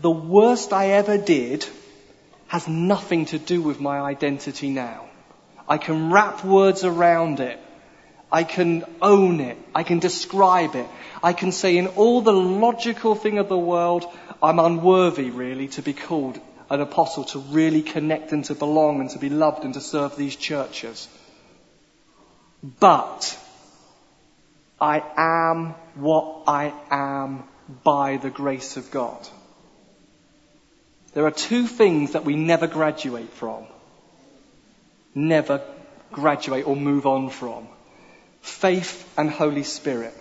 the 0.00 0.10
worst 0.10 0.72
I 0.72 0.90
ever 0.90 1.18
did 1.18 1.66
has 2.48 2.68
nothing 2.68 3.26
to 3.26 3.38
do 3.38 3.62
with 3.62 3.80
my 3.80 3.98
identity 4.00 4.70
now. 4.70 5.06
I 5.68 5.78
can 5.78 6.12
wrap 6.12 6.44
words 6.44 6.84
around 6.84 7.40
it. 7.40 7.58
I 8.30 8.44
can 8.44 8.84
own 9.00 9.40
it. 9.40 9.56
I 9.74 9.82
can 9.82 9.98
describe 9.98 10.74
it. 10.74 10.86
I 11.22 11.32
can 11.32 11.52
say 11.52 11.76
in 11.76 11.86
all 11.88 12.22
the 12.22 12.32
logical 12.32 13.14
thing 13.14 13.38
of 13.38 13.48
the 13.48 13.58
world, 13.58 14.04
I'm 14.42 14.58
unworthy 14.58 15.30
really 15.30 15.68
to 15.68 15.82
be 15.82 15.92
called 15.92 16.38
an 16.68 16.80
apostle, 16.80 17.24
to 17.24 17.38
really 17.38 17.82
connect 17.82 18.32
and 18.32 18.44
to 18.46 18.54
belong 18.54 19.00
and 19.00 19.10
to 19.10 19.18
be 19.18 19.28
loved 19.28 19.64
and 19.64 19.74
to 19.74 19.80
serve 19.80 20.16
these 20.16 20.36
churches. 20.36 21.08
But 22.80 23.38
I 24.80 25.02
am 25.16 25.74
what 25.94 26.44
I 26.46 26.72
am 26.90 27.44
by 27.82 28.18
the 28.18 28.30
grace 28.30 28.76
of 28.76 28.90
God. 28.90 29.26
There 31.14 31.26
are 31.26 31.30
two 31.30 31.66
things 31.66 32.12
that 32.12 32.24
we 32.24 32.36
never 32.36 32.66
graduate 32.66 33.32
from. 33.32 33.64
Never 35.14 35.62
graduate 36.12 36.66
or 36.66 36.76
move 36.76 37.06
on 37.06 37.30
from. 37.30 37.68
Faith 38.42 39.10
and 39.16 39.30
Holy 39.30 39.62
Spirit. 39.62 40.14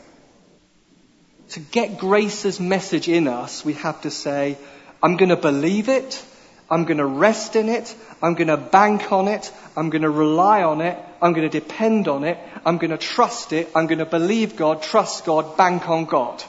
To 1.50 1.60
get 1.60 1.98
grace's 1.98 2.60
message 2.60 3.10
in 3.10 3.28
us, 3.28 3.64
we 3.66 3.74
have 3.74 4.02
to 4.02 4.10
say, 4.10 4.58
I'm 5.04 5.18
going 5.18 5.30
to 5.30 5.36
believe 5.36 5.90
it 5.90 6.24
I'm 6.70 6.86
going 6.86 6.98
to 6.98 7.06
rest 7.06 7.56
in 7.56 7.70
it. 7.70 7.96
I'm 8.22 8.34
going 8.34 8.48
to 8.48 8.58
bank 8.58 9.12
on 9.12 9.28
it. 9.28 9.52
I'm 9.78 9.90
going 9.90 10.02
to 10.02 10.10
rely 10.10 10.64
on 10.64 10.82
it. 10.82 10.98
I'm 11.22 11.34
going 11.34 11.50
to 11.50 11.60
depend 11.60 12.08
on 12.08 12.24
it. 12.24 12.38
I'm 12.66 12.78
going 12.78 12.92
to 12.92 12.98
trust 12.98 13.54
it. 13.54 13.70
I'm 13.76 13.88
going 13.88 14.00
to 14.00 14.06
believe 14.06 14.56
God, 14.56 14.82
trust 14.82 15.26
God, 15.26 15.58
bank 15.58 15.88
on 15.88 16.06
God. 16.06 16.44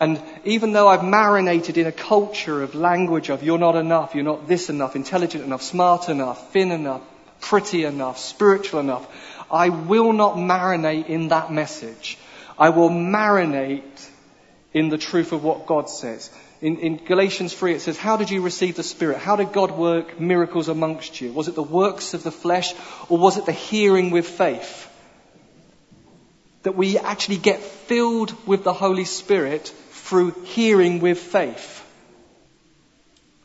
And 0.00 0.20
even 0.44 0.72
though 0.72 0.88
I've 0.88 1.04
marinated 1.04 1.78
in 1.78 1.86
a 1.86 1.92
culture 1.92 2.62
of 2.62 2.74
language 2.74 3.30
of 3.30 3.42
you're 3.42 3.58
not 3.58 3.76
enough, 3.76 4.14
you're 4.14 4.24
not 4.24 4.46
this 4.46 4.68
enough, 4.68 4.96
intelligent 4.96 5.44
enough, 5.44 5.62
smart 5.62 6.08
enough, 6.08 6.52
thin 6.52 6.72
enough, 6.72 7.02
pretty 7.40 7.84
enough, 7.84 8.18
spiritual 8.18 8.80
enough, 8.80 9.06
I 9.50 9.68
will 9.68 10.12
not 10.12 10.34
marinate 10.34 11.06
in 11.06 11.28
that 11.28 11.52
message. 11.52 12.18
I 12.58 12.70
will 12.70 12.90
marinate 12.90 14.08
in 14.72 14.88
the 14.88 14.98
truth 14.98 15.32
of 15.32 15.44
what 15.44 15.66
God 15.66 15.88
says. 15.88 16.30
In, 16.64 16.78
in, 16.78 16.96
Galatians 16.96 17.52
3, 17.52 17.74
it 17.74 17.82
says, 17.82 17.98
How 17.98 18.16
did 18.16 18.30
you 18.30 18.40
receive 18.40 18.76
the 18.76 18.82
Spirit? 18.82 19.18
How 19.18 19.36
did 19.36 19.52
God 19.52 19.72
work 19.72 20.18
miracles 20.18 20.70
amongst 20.70 21.20
you? 21.20 21.30
Was 21.30 21.46
it 21.46 21.54
the 21.54 21.62
works 21.62 22.14
of 22.14 22.22
the 22.22 22.30
flesh 22.30 22.72
or 23.10 23.18
was 23.18 23.36
it 23.36 23.44
the 23.44 23.52
hearing 23.52 24.10
with 24.10 24.26
faith? 24.26 24.90
That 26.62 26.74
we 26.74 26.96
actually 26.96 27.36
get 27.36 27.60
filled 27.60 28.34
with 28.46 28.64
the 28.64 28.72
Holy 28.72 29.04
Spirit 29.04 29.74
through 29.90 30.30
hearing 30.44 31.00
with 31.00 31.18
faith. 31.18 31.84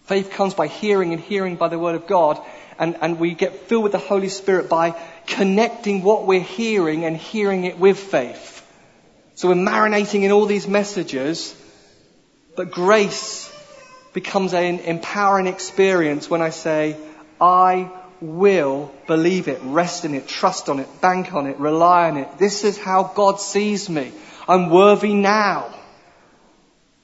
Faith 0.06 0.32
comes 0.32 0.54
by 0.54 0.68
hearing 0.68 1.12
and 1.12 1.22
hearing 1.22 1.58
by 1.58 1.68
the 1.68 1.78
Word 1.78 1.96
of 1.96 2.08
God. 2.08 2.42
And, 2.80 2.96
and 3.02 3.20
we 3.20 3.34
get 3.34 3.68
filled 3.68 3.84
with 3.84 3.92
the 3.92 3.98
Holy 3.98 4.30
Spirit 4.30 4.70
by 4.70 4.96
connecting 5.28 6.04
what 6.04 6.26
we're 6.26 6.40
hearing 6.40 7.04
and 7.04 7.18
hearing 7.18 7.66
it 7.66 7.78
with 7.78 8.00
faith. 8.00 8.66
So 9.36 9.50
we're 9.50 9.56
marinating 9.56 10.24
in 10.24 10.32
all 10.32 10.46
these 10.46 10.70
messages 10.70 11.54
But 12.60 12.72
grace 12.72 13.50
becomes 14.12 14.54
an 14.54 14.80
empowering 14.80 15.48
experience 15.48 16.30
when 16.30 16.42
I 16.42 16.50
say, 16.50 16.98
I 17.40 17.90
will 18.20 18.92
believe 19.08 19.48
it, 19.48 19.62
rest 19.64 20.04
in 20.04 20.14
it, 20.14 20.28
trust 20.28 20.68
on 20.68 20.80
it, 20.82 21.00
bank 21.00 21.34
on 21.34 21.48
it, 21.48 21.58
rely 21.58 22.10
on 22.10 22.18
it. 22.18 22.38
This 22.38 22.66
is 22.66 22.78
how 22.78 23.14
God 23.16 23.40
sees 23.40 23.90
me. 23.90 24.12
I'm 24.46 24.72
worthy 24.72 25.14
now. 25.14 25.74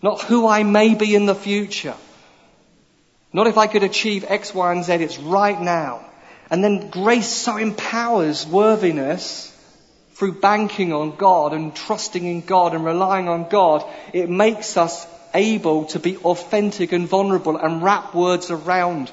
Not 0.02 0.24
who 0.24 0.46
I 0.46 0.64
may 0.64 0.94
be 0.94 1.16
in 1.16 1.26
the 1.26 1.34
future. 1.34 1.96
Not 3.32 3.48
if 3.48 3.58
I 3.58 3.68
could 3.68 3.84
achieve 3.84 4.26
X, 4.28 4.54
Y, 4.54 4.74
and 4.74 4.84
Z. 4.84 4.92
It's 4.96 5.20
right 5.20 5.62
now. 5.62 6.06
And 6.50 6.62
then 6.62 6.90
grace 6.90 7.30
so 7.30 7.56
empowers 7.56 8.46
worthiness 8.46 9.54
through 10.16 10.42
banking 10.42 10.92
on 10.92 11.16
God 11.16 11.54
and 11.54 11.74
trusting 11.74 12.26
in 12.26 12.42
God 12.42 12.74
and 12.74 12.84
relying 12.84 13.30
on 13.30 13.48
God. 13.48 13.86
It 14.12 14.30
makes 14.30 14.76
us 14.76 15.08
able 15.36 15.86
to 15.86 16.00
be 16.00 16.18
authentic 16.18 16.92
and 16.92 17.08
vulnerable 17.08 17.58
and 17.58 17.84
wrap 17.84 18.16
words 18.16 18.50
around 18.50 19.12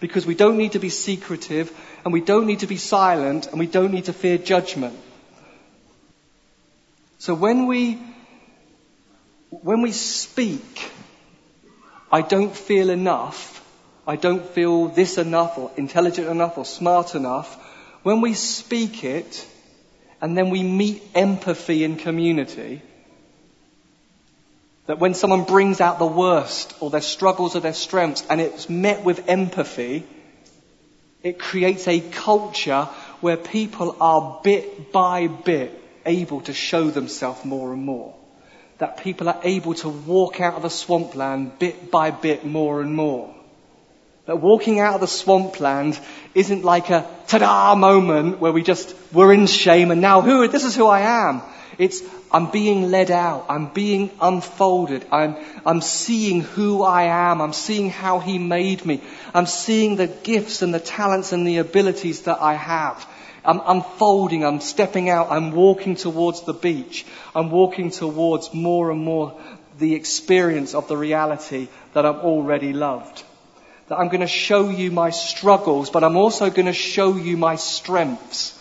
because 0.00 0.26
we 0.26 0.34
don't 0.34 0.56
need 0.56 0.72
to 0.72 0.78
be 0.78 0.90
secretive 0.90 1.72
and 2.04 2.12
we 2.12 2.20
don't 2.20 2.46
need 2.46 2.60
to 2.60 2.66
be 2.66 2.76
silent 2.76 3.46
and 3.46 3.58
we 3.58 3.66
don't 3.66 3.92
need 3.92 4.04
to 4.04 4.12
fear 4.12 4.36
judgment. 4.38 4.98
So 7.18 7.34
when 7.34 7.66
we, 7.66 7.98
when 9.50 9.80
we 9.80 9.92
speak, 9.92 10.90
I 12.10 12.20
don't 12.20 12.54
feel 12.54 12.90
enough, 12.90 13.64
I 14.06 14.16
don't 14.16 14.44
feel 14.44 14.88
this 14.88 15.18
enough 15.18 15.56
or 15.56 15.70
intelligent 15.76 16.28
enough 16.28 16.58
or 16.58 16.64
smart 16.64 17.14
enough. 17.14 17.54
When 18.02 18.20
we 18.20 18.34
speak 18.34 19.04
it 19.04 19.46
and 20.20 20.36
then 20.36 20.50
we 20.50 20.64
meet 20.64 21.02
empathy 21.14 21.84
in 21.84 21.96
community, 21.96 22.82
that 24.86 24.98
when 24.98 25.14
someone 25.14 25.44
brings 25.44 25.80
out 25.80 25.98
the 25.98 26.06
worst 26.06 26.74
or 26.80 26.90
their 26.90 27.00
struggles 27.00 27.54
or 27.54 27.60
their 27.60 27.72
strengths 27.72 28.24
and 28.28 28.40
it's 28.40 28.68
met 28.68 29.04
with 29.04 29.28
empathy, 29.28 30.04
it 31.22 31.38
creates 31.38 31.86
a 31.86 32.00
culture 32.00 32.88
where 33.20 33.36
people 33.36 33.96
are 34.00 34.40
bit 34.42 34.92
by 34.92 35.28
bit 35.28 35.78
able 36.04 36.40
to 36.42 36.52
show 36.52 36.90
themselves 36.90 37.44
more 37.44 37.72
and 37.72 37.84
more. 37.84 38.14
That 38.78 39.02
people 39.04 39.28
are 39.28 39.40
able 39.44 39.74
to 39.74 39.88
walk 39.88 40.40
out 40.40 40.54
of 40.54 40.62
the 40.62 40.70
swampland 40.70 41.58
bit 41.60 41.90
by 41.90 42.10
bit 42.10 42.44
more 42.44 42.80
and 42.80 42.94
more. 42.94 43.32
That 44.26 44.40
walking 44.40 44.78
out 44.78 44.94
of 44.94 45.00
the 45.00 45.08
swampland 45.08 45.98
isn't 46.34 46.64
like 46.64 46.90
a 46.90 47.08
ta-da 47.26 47.74
moment 47.74 48.38
where 48.38 48.52
we 48.52 48.62
just, 48.62 48.94
we're 49.12 49.32
in 49.32 49.48
shame 49.48 49.90
and 49.90 50.00
now 50.00 50.20
who, 50.20 50.46
this 50.46 50.64
is 50.64 50.76
who 50.76 50.86
I 50.86 51.00
am. 51.00 51.42
It's, 51.76 52.02
I'm 52.30 52.50
being 52.50 52.90
led 52.90 53.10
out. 53.10 53.46
I'm 53.48 53.72
being 53.72 54.10
unfolded. 54.20 55.04
I'm, 55.10 55.36
I'm 55.66 55.80
seeing 55.80 56.42
who 56.42 56.82
I 56.82 57.04
am. 57.04 57.40
I'm 57.40 57.52
seeing 57.52 57.90
how 57.90 58.20
He 58.20 58.38
made 58.38 58.86
me. 58.86 59.00
I'm 59.34 59.46
seeing 59.46 59.96
the 59.96 60.06
gifts 60.06 60.62
and 60.62 60.72
the 60.72 60.80
talents 60.80 61.32
and 61.32 61.46
the 61.46 61.58
abilities 61.58 62.22
that 62.22 62.40
I 62.40 62.54
have. 62.54 63.06
I'm 63.44 63.60
unfolding. 63.64 64.44
I'm 64.44 64.60
stepping 64.60 65.10
out. 65.10 65.32
I'm 65.32 65.50
walking 65.50 65.96
towards 65.96 66.42
the 66.42 66.54
beach. 66.54 67.04
I'm 67.34 67.50
walking 67.50 67.90
towards 67.90 68.54
more 68.54 68.92
and 68.92 69.00
more 69.00 69.38
the 69.78 69.94
experience 69.94 70.74
of 70.74 70.86
the 70.86 70.96
reality 70.96 71.68
that 71.92 72.06
I'm 72.06 72.20
already 72.20 72.72
loved. 72.72 73.24
That 73.88 73.98
I'm 73.98 74.08
going 74.08 74.20
to 74.20 74.26
show 74.26 74.68
you 74.68 74.90
my 74.90 75.10
struggles, 75.10 75.90
but 75.90 76.04
I'm 76.04 76.16
also 76.16 76.50
going 76.50 76.66
to 76.66 76.72
show 76.72 77.16
you 77.16 77.36
my 77.36 77.56
strengths. 77.56 78.58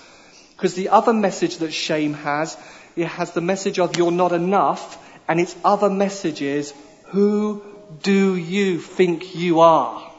Because 0.55 0.73
the 0.73 0.89
other 0.89 1.13
message 1.13 1.57
that 1.57 1.71
shame 1.71 2.13
has 2.13 2.57
it 2.95 3.07
has 3.07 3.31
the 3.31 3.41
message 3.41 3.79
of 3.79 3.95
you're 3.97 4.12
not 4.12 4.31
enough, 4.31 4.97
and 5.27 5.39
its 5.39 5.55
other 5.63 5.89
message 5.89 6.41
is, 6.41 6.73
who 7.05 7.63
do 8.03 8.36
you 8.36 8.79
think 8.79 9.36
you 9.36 9.62
are? 9.62 10.12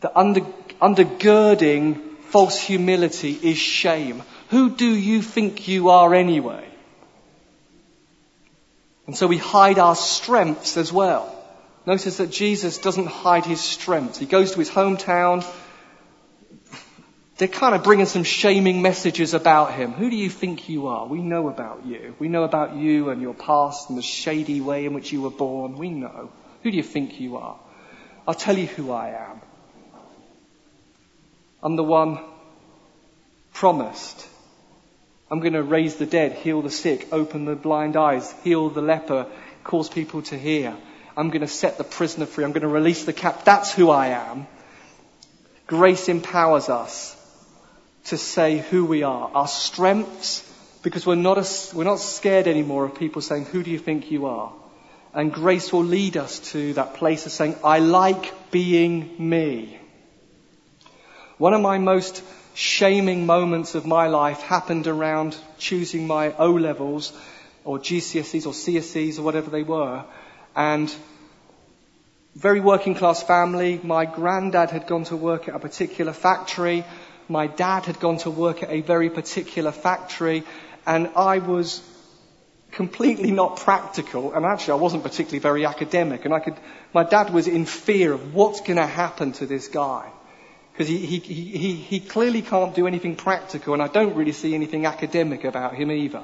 The 0.00 0.16
under, 0.16 0.40
undergirding 0.80 2.18
false 2.26 2.60
humility 2.60 3.32
is 3.32 3.58
shame. 3.58 4.22
Who 4.50 4.70
do 4.70 4.88
you 4.88 5.22
think 5.22 5.66
you 5.66 5.88
are 5.90 6.14
anyway? 6.14 6.64
And 9.06 9.16
so 9.16 9.26
we 9.26 9.38
hide 9.38 9.78
our 9.78 9.96
strengths 9.96 10.76
as 10.76 10.92
well. 10.92 11.32
Notice 11.86 12.16
that 12.16 12.30
Jesus 12.30 12.78
doesn't 12.78 13.06
hide 13.06 13.46
his 13.46 13.60
strengths. 13.60 14.18
He 14.18 14.26
goes 14.26 14.52
to 14.52 14.58
his 14.58 14.68
hometown, 14.68 15.46
they're 17.38 17.48
kind 17.48 17.74
of 17.74 17.84
bringing 17.84 18.06
some 18.06 18.24
shaming 18.24 18.80
messages 18.80 19.34
about 19.34 19.74
him. 19.74 19.92
Who 19.92 20.08
do 20.08 20.16
you 20.16 20.30
think 20.30 20.68
you 20.68 20.86
are? 20.86 21.06
We 21.06 21.20
know 21.20 21.48
about 21.48 21.84
you. 21.84 22.14
We 22.18 22.28
know 22.28 22.44
about 22.44 22.76
you 22.76 23.10
and 23.10 23.20
your 23.20 23.34
past 23.34 23.90
and 23.90 23.98
the 23.98 24.02
shady 24.02 24.60
way 24.60 24.86
in 24.86 24.94
which 24.94 25.12
you 25.12 25.20
were 25.20 25.30
born. 25.30 25.76
We 25.76 25.90
know. 25.90 26.30
Who 26.62 26.70
do 26.70 26.76
you 26.76 26.82
think 26.82 27.20
you 27.20 27.36
are? 27.36 27.58
I'll 28.26 28.34
tell 28.34 28.56
you 28.56 28.66
who 28.66 28.90
I 28.90 29.10
am. 29.10 29.40
I'm 31.62 31.76
the 31.76 31.84
one 31.84 32.20
promised. 33.52 34.26
I'm 35.30 35.40
going 35.40 35.52
to 35.52 35.62
raise 35.62 35.96
the 35.96 36.06
dead, 36.06 36.32
heal 36.32 36.62
the 36.62 36.70
sick, 36.70 37.08
open 37.12 37.44
the 37.44 37.54
blind 37.54 37.96
eyes, 37.96 38.32
heal 38.44 38.70
the 38.70 38.82
leper, 38.82 39.26
cause 39.62 39.88
people 39.88 40.22
to 40.22 40.38
hear. 40.38 40.74
I'm 41.16 41.30
going 41.30 41.40
to 41.40 41.48
set 41.48 41.78
the 41.78 41.84
prisoner 41.84 42.26
free. 42.26 42.44
I'm 42.44 42.52
going 42.52 42.62
to 42.62 42.68
release 42.68 43.04
the 43.04 43.12
cap. 43.12 43.44
That's 43.44 43.72
who 43.72 43.90
I 43.90 44.08
am. 44.08 44.46
Grace 45.66 46.08
empowers 46.08 46.68
us 46.68 47.14
to 48.04 48.16
say 48.16 48.58
who 48.58 48.84
we 48.84 49.02
are, 49.02 49.30
our 49.34 49.48
strengths, 49.48 50.42
because 50.82 51.04
we're 51.06 51.16
not, 51.16 51.38
a, 51.38 51.76
we're 51.76 51.84
not 51.84 51.98
scared 51.98 52.46
anymore 52.46 52.84
of 52.84 52.94
people 52.94 53.20
saying, 53.20 53.46
Who 53.46 53.62
do 53.62 53.70
you 53.70 53.78
think 53.78 54.10
you 54.10 54.26
are? 54.26 54.52
And 55.12 55.32
grace 55.32 55.72
will 55.72 55.84
lead 55.84 56.16
us 56.16 56.38
to 56.50 56.74
that 56.74 56.94
place 56.94 57.26
of 57.26 57.32
saying, 57.32 57.56
I 57.64 57.78
like 57.78 58.50
being 58.50 59.16
me. 59.18 59.78
One 61.38 61.54
of 61.54 61.62
my 61.62 61.78
most 61.78 62.22
shaming 62.54 63.26
moments 63.26 63.74
of 63.74 63.86
my 63.86 64.06
life 64.06 64.40
happened 64.40 64.86
around 64.86 65.36
choosing 65.58 66.06
my 66.06 66.34
O 66.36 66.52
levels 66.52 67.12
or 67.64 67.78
GCSEs 67.78 68.46
or 68.46 68.52
CSEs 68.52 69.18
or 69.18 69.22
whatever 69.22 69.50
they 69.50 69.62
were. 69.62 70.04
And 70.56 70.92
very 72.34 72.60
working 72.60 72.94
class 72.94 73.22
family. 73.22 73.78
My 73.82 74.06
granddad 74.06 74.70
had 74.70 74.86
gone 74.86 75.04
to 75.04 75.16
work 75.16 75.48
at 75.48 75.54
a 75.54 75.58
particular 75.58 76.12
factory 76.12 76.84
my 77.28 77.46
dad 77.46 77.86
had 77.86 77.98
gone 77.98 78.18
to 78.18 78.30
work 78.30 78.62
at 78.62 78.70
a 78.70 78.80
very 78.80 79.10
particular 79.10 79.72
factory, 79.72 80.44
and 80.86 81.10
I 81.16 81.38
was 81.38 81.82
completely 82.70 83.30
not 83.30 83.58
practical, 83.58 84.32
and 84.32 84.44
actually 84.44 84.72
I 84.72 84.76
wasn't 84.76 85.02
particularly 85.02 85.40
very 85.40 85.64
academic, 85.66 86.24
and 86.24 86.34
I 86.34 86.40
could, 86.40 86.56
my 86.92 87.04
dad 87.04 87.32
was 87.32 87.48
in 87.48 87.64
fear 87.66 88.12
of 88.12 88.34
what's 88.34 88.60
going 88.60 88.76
to 88.76 88.86
happen 88.86 89.32
to 89.32 89.46
this 89.46 89.68
guy. 89.68 90.10
Because 90.72 90.88
he, 90.88 90.98
he, 90.98 91.18
he, 91.18 91.74
he 91.74 92.00
clearly 92.00 92.42
can't 92.42 92.74
do 92.74 92.86
anything 92.86 93.16
practical, 93.16 93.72
and 93.72 93.82
I 93.82 93.88
don't 93.88 94.14
really 94.14 94.32
see 94.32 94.54
anything 94.54 94.84
academic 94.84 95.44
about 95.44 95.74
him 95.74 95.90
either. 95.90 96.22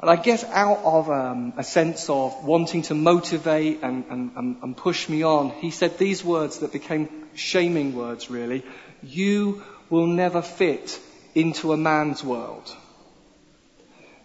And 0.00 0.08
I 0.08 0.16
guess 0.16 0.44
out 0.44 0.78
of 0.84 1.10
um, 1.10 1.54
a 1.56 1.64
sense 1.64 2.08
of 2.08 2.44
wanting 2.44 2.82
to 2.82 2.94
motivate 2.94 3.80
and, 3.82 4.04
and, 4.08 4.56
and 4.62 4.76
push 4.76 5.08
me 5.08 5.24
on, 5.24 5.50
he 5.50 5.72
said 5.72 5.98
these 5.98 6.24
words 6.24 6.58
that 6.58 6.72
became 6.72 7.08
shaming 7.34 7.96
words, 7.96 8.30
really. 8.30 8.64
You 9.02 9.64
will 9.90 10.06
never 10.06 10.40
fit 10.40 11.00
into 11.34 11.72
a 11.72 11.76
man's 11.76 12.22
world. 12.22 12.74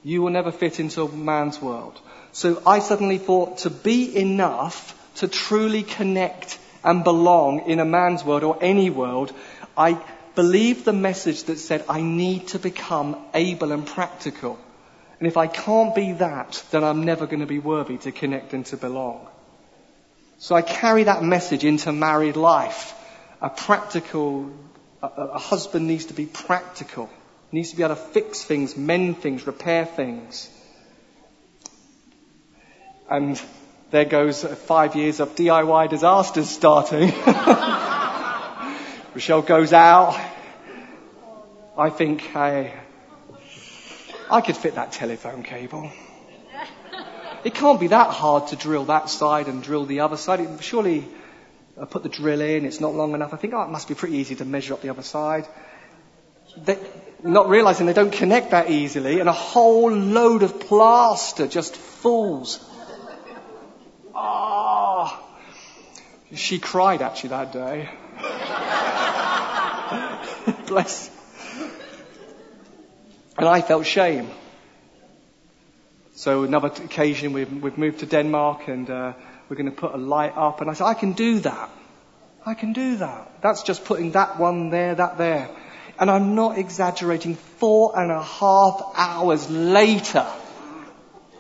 You 0.04 0.22
will 0.22 0.30
never 0.30 0.52
fit 0.52 0.80
into 0.80 1.04
a 1.04 1.12
man's 1.12 1.60
world. 1.60 2.00
So 2.34 2.62
I 2.68 2.80
suddenly 2.80 3.18
thought 3.18 3.60
to 3.60 3.72
be 3.72 4.16
enough 4.16 5.00
to 5.16 5.28
truly 5.28 5.84
connect 5.84 6.60
and 6.84 7.04
belong 7.04 7.62
in 7.62 7.80
a 7.80 7.86
man's 7.86 8.24
world 8.24 8.44
or 8.44 8.58
any 8.62 8.90
world, 8.90 9.34
I 9.78 10.04
believed 10.36 10.86
the 10.86 10.94
message 10.94 11.44
that 11.46 11.58
said 11.58 11.86
I 11.88 12.02
need 12.02 12.50
to 12.50 12.60
become 12.60 13.18
able 13.34 13.72
and 13.72 13.88
practical. 13.88 14.60
And 15.24 15.30
if 15.30 15.38
I 15.38 15.48
can't 15.48 15.96
be 15.96 16.12
that, 16.12 16.62
then 16.72 16.84
I'm 16.84 17.06
never 17.06 17.26
going 17.28 17.40
to 17.40 17.46
be 17.46 17.60
worthy 17.60 17.98
to 18.00 18.12
connect 18.12 18.52
and 18.52 18.66
to 18.66 18.76
belong. 18.76 19.26
So 20.38 20.54
I 20.54 20.62
carry 20.62 21.06
that 21.06 21.24
message 21.24 21.64
into 21.64 21.94
married 21.94 22.36
life. 22.36 22.94
A 23.42 23.50
practical 23.50 24.52
a, 25.02 25.08
a 25.08 25.40
husband 25.40 25.88
needs 25.88 26.08
to 26.08 26.14
be 26.14 26.26
practical, 26.26 27.10
needs 27.54 27.72
to 27.72 27.78
be 27.78 27.84
able 27.84 27.96
to 27.96 28.02
fix 28.02 28.44
things, 28.44 28.76
mend 28.76 29.20
things, 29.20 29.48
repair 29.48 29.86
things. 29.86 30.50
And 33.10 33.42
there 33.92 34.04
goes 34.04 34.44
five 34.44 34.98
years 34.98 35.22
of 35.22 35.36
DIY 35.36 35.90
disasters 35.90 36.50
starting. 36.50 37.12
Rochelle 39.14 39.42
goes 39.42 39.72
out. 39.72 40.20
I 41.78 41.90
think, 41.90 42.20
hey, 42.20 42.78
I 44.34 44.42
could 44.42 44.58
fit 44.58 44.76
that 44.76 44.92
telephone 44.92 45.44
cable. 45.44 45.92
It 47.44 47.54
can't 47.54 47.80
be 47.80 47.88
that 47.88 48.10
hard 48.10 48.48
to 48.48 48.56
drill 48.56 48.86
that 48.86 49.08
side 49.10 49.48
and 49.48 49.62
drill 49.62 49.86
the 49.86 50.00
other 50.00 50.18
side. 50.18 50.48
Surely 50.62 51.06
I 51.80 51.86
put 51.86 52.02
the 52.02 52.10
drill 52.10 52.42
in, 52.42 52.66
it's 52.66 52.80
not 52.80 52.96
long 52.96 53.14
enough. 53.14 53.32
I 53.36 53.38
think, 53.38 53.54
oh, 53.54 53.62
it 53.62 53.70
must 53.70 53.88
be 53.88 53.94
pretty 53.94 54.18
easy 54.18 54.34
to 54.38 54.46
measure 54.46 54.74
up 54.74 54.82
the 54.82 54.90
other 54.90 55.04
side. 55.04 55.46
They, 56.58 56.80
not 57.22 57.48
realizing 57.48 57.86
they 57.86 57.94
don't 57.94 58.12
connect 58.12 58.50
that 58.52 58.72
easily, 58.72 59.20
and 59.20 59.30
a 59.30 59.34
whole 59.34 59.92
load 59.92 60.42
of 60.42 60.60
plaster 60.60 61.48
just 61.48 61.76
falls 61.76 62.60
Ah. 64.16 65.24
She 66.34 66.58
cried 66.58 67.04
actually 67.04 67.30
that 67.30 67.52
day. 67.52 67.90
Bless. 70.68 71.13
And 73.38 73.48
I 73.48 73.62
felt 73.62 73.86
shame. 73.86 74.30
So 76.16 76.44
another 76.44 76.68
occasion 76.68 77.34
we've, 77.34 77.52
we've 77.52 77.78
moved 77.78 78.00
to 78.00 78.06
Denmark 78.06 78.68
and 78.68 78.90
uh, 78.90 79.14
we're 79.50 79.56
going 79.56 79.70
to 79.70 79.76
put 79.76 79.94
a 79.94 79.98
light 79.98 80.34
up. 80.36 80.62
And 80.62 80.70
I 80.70 80.74
said, 80.74 80.86
I 80.86 80.94
can 80.94 81.14
do 81.14 81.40
that. 81.40 81.70
I 82.46 82.54
can 82.54 82.74
do 82.74 82.98
that. 82.98 83.42
That's 83.42 83.64
just 83.64 83.86
putting 83.86 84.12
that 84.12 84.40
one 84.40 84.70
there, 84.70 84.94
that 84.94 85.18
there. 85.18 85.50
And 86.00 86.12
I'm 86.12 86.36
not 86.36 86.58
exaggerating. 86.58 87.36
Four 87.36 88.00
and 88.00 88.12
a 88.12 88.22
half 88.22 88.82
hours 88.96 89.50
later, 89.50 90.28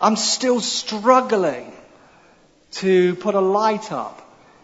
I'm 0.01 0.15
still 0.15 0.61
struggling 0.61 1.71
to 2.71 3.15
put 3.15 3.35
a 3.35 3.41
light 3.41 3.91
up. 3.91 4.19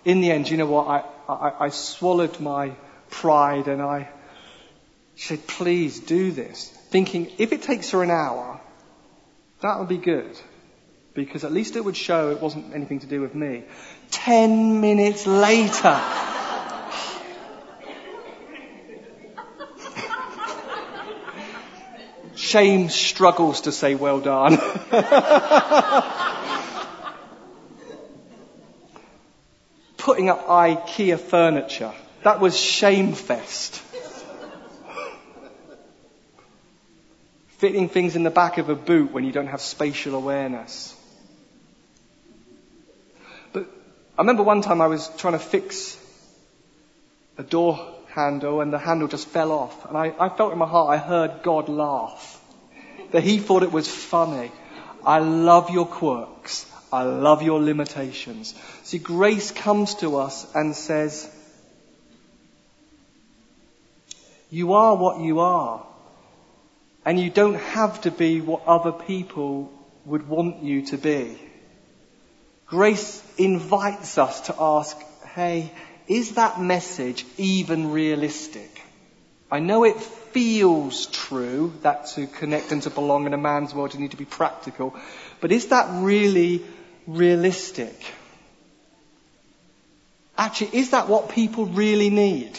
In 0.06 0.22
the 0.22 0.32
end, 0.32 0.50
you 0.50 0.58
know 0.58 0.66
what? 0.66 0.88
I, 0.88 1.04
I, 1.32 1.66
I 1.66 1.70
swallowed 1.70 2.40
my 2.40 2.72
pride 3.12 3.68
and 3.68 3.82
I 3.82 4.10
said, 5.16 5.46
please 5.46 6.00
do 6.00 6.32
this. 6.32 6.76
Thinking, 6.90 7.32
if 7.38 7.54
it 7.54 7.62
takes 7.62 7.92
her 7.92 8.02
an 8.02 8.10
hour, 8.10 8.60
that 9.62 9.78
would 9.80 9.88
be 9.88 9.98
good. 9.98 10.40
Because 11.14 11.44
at 11.44 11.52
least 11.52 11.76
it 11.76 11.86
would 11.86 11.98
show 11.98 12.32
it 12.32 12.42
wasn't 12.42 12.74
anything 12.74 13.00
to 13.00 13.08
do 13.08 13.22
with 13.22 13.36
me. 13.36 13.64
Ten 14.10 14.82
minutes 14.82 15.28
later, 15.28 16.02
shame 22.36 22.90
struggles 22.90 23.62
to 23.62 23.72
say 23.72 23.94
well 23.94 24.20
done. 24.20 24.58
Putting 29.98 30.30
up 30.30 30.48
IKEA 30.48 31.20
furniture. 31.20 31.94
That 32.24 32.40
was 32.40 32.60
shamefest. 32.60 33.84
Fitting 37.60 37.90
things 37.90 38.16
in 38.16 38.24
the 38.24 38.30
back 38.32 38.58
of 38.58 38.70
a 38.70 38.76
boot 38.76 39.12
when 39.12 39.26
you 39.26 39.32
don't 39.32 39.48
have 39.48 39.62
spatial 39.62 40.16
awareness. 40.16 40.96
But 43.54 43.68
I 44.18 44.22
remember 44.22 44.44
one 44.44 44.62
time 44.62 44.82
I 44.82 44.88
was 44.88 45.10
trying 45.18 45.34
to 45.34 45.40
fix 45.40 45.98
a 47.38 47.44
door 47.44 47.96
handle 48.08 48.62
and 48.62 48.74
the 48.74 48.78
handle 48.78 49.08
just 49.08 49.28
fell 49.28 49.52
off. 49.52 49.86
And 49.86 49.98
I, 49.98 50.14
I 50.20 50.30
felt 50.30 50.54
in 50.54 50.58
my 50.58 50.68
heart, 50.68 50.90
I 50.90 50.98
heard 50.98 51.44
God 51.44 51.70
laugh. 51.70 52.42
That 53.12 53.24
He 53.24 53.40
thought 53.40 53.64
it 53.64 53.72
was 53.72 53.88
funny. 53.88 54.52
I 55.06 55.20
love 55.20 55.70
your 55.70 55.86
quirks. 55.86 56.66
I 56.92 57.04
love 57.04 57.44
your 57.44 57.62
limitations. 57.62 58.56
See, 58.84 58.98
grace 58.98 59.52
comes 59.52 59.96
to 59.96 60.18
us 60.18 60.48
and 60.56 60.76
says, 60.76 61.30
you 64.50 64.74
are 64.74 64.96
what 64.96 65.20
you 65.20 65.40
are. 65.42 65.86
And 67.06 67.20
you 67.20 67.30
don't 67.30 67.56
have 67.56 68.02
to 68.02 68.12
be 68.12 68.42
what 68.42 68.66
other 68.66 68.92
people 68.92 69.72
would 70.06 70.28
want 70.28 70.64
you 70.64 70.86
to 70.88 70.98
be. 70.98 71.40
Grace 72.66 73.24
invites 73.38 74.18
us 74.18 74.42
to 74.42 74.56
ask, 74.60 74.98
hey, 75.34 75.72
is 76.08 76.36
that 76.36 76.62
message 76.62 77.26
even 77.38 77.92
realistic? 77.92 78.82
I 79.52 79.60
know 79.60 79.84
it 79.84 80.00
feels 80.00 81.08
true 81.08 81.74
that 81.82 82.08
to 82.08 82.28
connect 82.28 82.72
and 82.72 82.84
to 82.84 82.90
belong 82.90 83.26
in 83.26 83.34
a 83.34 83.38
man's 83.38 83.74
world 83.74 83.94
you 83.94 84.00
need 84.00 84.12
to 84.12 84.18
be 84.18 84.26
practical, 84.26 84.96
but 85.42 85.52
is 85.52 85.68
that 85.68 85.88
really 86.04 86.64
realistic? 87.08 87.96
Actually, 90.38 90.78
is 90.80 90.92
that 90.92 91.10
what 91.10 91.30
people 91.30 91.66
really 91.66 92.10
need? 92.10 92.52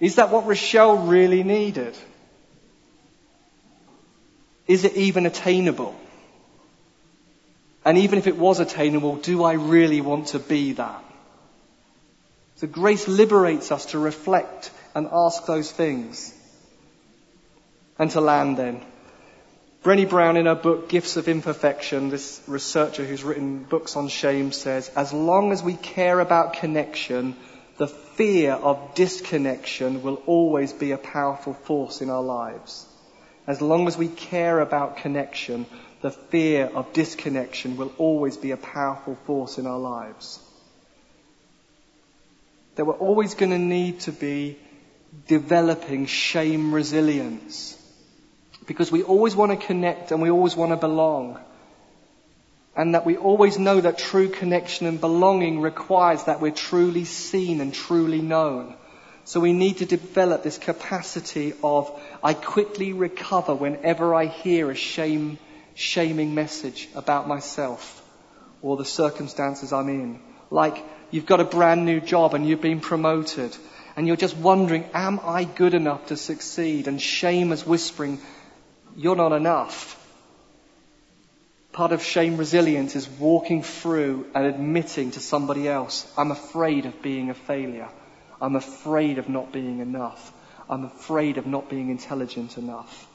Is 0.00 0.16
that 0.16 0.30
what 0.30 0.46
Rochelle 0.46 0.98
really 0.98 1.42
needed? 1.42 1.96
Is 4.66 4.84
it 4.84 4.96
even 4.96 5.26
attainable? 5.26 5.94
And 7.84 7.98
even 7.98 8.18
if 8.18 8.26
it 8.26 8.36
was 8.36 8.58
attainable, 8.58 9.16
do 9.16 9.44
I 9.44 9.52
really 9.52 10.00
want 10.00 10.28
to 10.28 10.40
be 10.40 10.72
that? 10.72 11.04
So 12.56 12.66
grace 12.66 13.06
liberates 13.06 13.70
us 13.70 13.86
to 13.86 13.98
reflect 13.98 14.70
and 14.94 15.08
ask 15.12 15.46
those 15.46 15.70
things. 15.70 16.34
And 17.98 18.10
to 18.10 18.20
land 18.20 18.56
then. 18.56 18.82
Brené 19.84 20.08
Brown 20.08 20.36
in 20.36 20.46
her 20.46 20.56
book 20.56 20.88
Gifts 20.88 21.16
of 21.16 21.28
Imperfection, 21.28 22.08
this 22.08 22.42
researcher 22.48 23.04
who's 23.04 23.22
written 23.22 23.62
books 23.62 23.94
on 23.94 24.08
shame 24.08 24.50
says, 24.50 24.88
as 24.96 25.12
long 25.12 25.52
as 25.52 25.62
we 25.62 25.74
care 25.74 26.18
about 26.18 26.54
connection, 26.54 27.36
the 27.76 27.86
fear 27.86 28.54
of 28.54 28.96
disconnection 28.96 30.02
will 30.02 30.22
always 30.26 30.72
be 30.72 30.90
a 30.90 30.98
powerful 30.98 31.54
force 31.54 32.00
in 32.00 32.10
our 32.10 32.22
lives. 32.22 32.84
As 33.46 33.62
long 33.62 33.86
as 33.86 33.96
we 33.96 34.08
care 34.08 34.60
about 34.60 34.96
connection, 34.98 35.66
the 36.00 36.10
fear 36.10 36.66
of 36.66 36.92
disconnection 36.92 37.76
will 37.76 37.92
always 37.96 38.36
be 38.36 38.50
a 38.50 38.56
powerful 38.56 39.16
force 39.24 39.58
in 39.58 39.66
our 39.66 39.78
lives. 39.78 40.40
That 42.74 42.86
we're 42.86 42.94
always 42.94 43.34
going 43.34 43.52
to 43.52 43.58
need 43.58 44.00
to 44.00 44.12
be 44.12 44.58
developing 45.28 46.06
shame 46.06 46.74
resilience. 46.74 47.80
Because 48.66 48.90
we 48.90 49.04
always 49.04 49.36
want 49.36 49.52
to 49.52 49.66
connect 49.66 50.10
and 50.10 50.20
we 50.20 50.30
always 50.30 50.56
want 50.56 50.72
to 50.72 50.76
belong. 50.76 51.38
And 52.74 52.94
that 52.94 53.06
we 53.06 53.16
always 53.16 53.58
know 53.58 53.80
that 53.80 53.96
true 53.96 54.28
connection 54.28 54.86
and 54.86 55.00
belonging 55.00 55.60
requires 55.60 56.24
that 56.24 56.40
we're 56.40 56.50
truly 56.50 57.04
seen 57.04 57.60
and 57.60 57.72
truly 57.72 58.20
known. 58.20 58.74
So 59.26 59.40
we 59.40 59.52
need 59.52 59.78
to 59.78 59.86
develop 59.86 60.44
this 60.44 60.56
capacity 60.56 61.52
of, 61.64 61.90
I 62.22 62.32
quickly 62.32 62.92
recover 62.92 63.56
whenever 63.56 64.14
I 64.14 64.26
hear 64.26 64.70
a 64.70 64.76
shame, 64.76 65.38
shaming 65.74 66.32
message 66.36 66.88
about 66.94 67.26
myself 67.26 68.04
or 68.62 68.76
the 68.76 68.84
circumstances 68.84 69.72
I'm 69.72 69.88
in. 69.88 70.20
Like 70.48 70.84
you've 71.10 71.26
got 71.26 71.40
a 71.40 71.44
brand 71.44 71.84
new 71.84 72.00
job 72.00 72.34
and 72.34 72.48
you've 72.48 72.60
been 72.60 72.78
promoted 72.78 73.56
and 73.96 74.06
you're 74.06 74.14
just 74.14 74.36
wondering, 74.36 74.84
am 74.94 75.18
I 75.24 75.42
good 75.42 75.74
enough 75.74 76.06
to 76.06 76.16
succeed? 76.16 76.86
And 76.86 77.02
shame 77.02 77.50
is 77.50 77.66
whispering, 77.66 78.20
you're 78.94 79.16
not 79.16 79.32
enough. 79.32 80.00
Part 81.72 81.90
of 81.90 82.00
shame 82.00 82.36
resilience 82.36 82.94
is 82.94 83.08
walking 83.08 83.64
through 83.64 84.26
and 84.36 84.46
admitting 84.46 85.10
to 85.10 85.20
somebody 85.20 85.66
else, 85.66 86.06
I'm 86.16 86.30
afraid 86.30 86.86
of 86.86 87.02
being 87.02 87.28
a 87.30 87.34
failure. 87.34 87.88
I'm 88.40 88.56
afraid 88.56 89.18
of 89.18 89.28
not 89.28 89.52
being 89.52 89.80
enough. 89.80 90.32
I'm 90.68 90.84
afraid 90.84 91.38
of 91.38 91.46
not 91.46 91.70
being 91.70 91.90
intelligent 91.90 92.58
enough. 92.58 93.06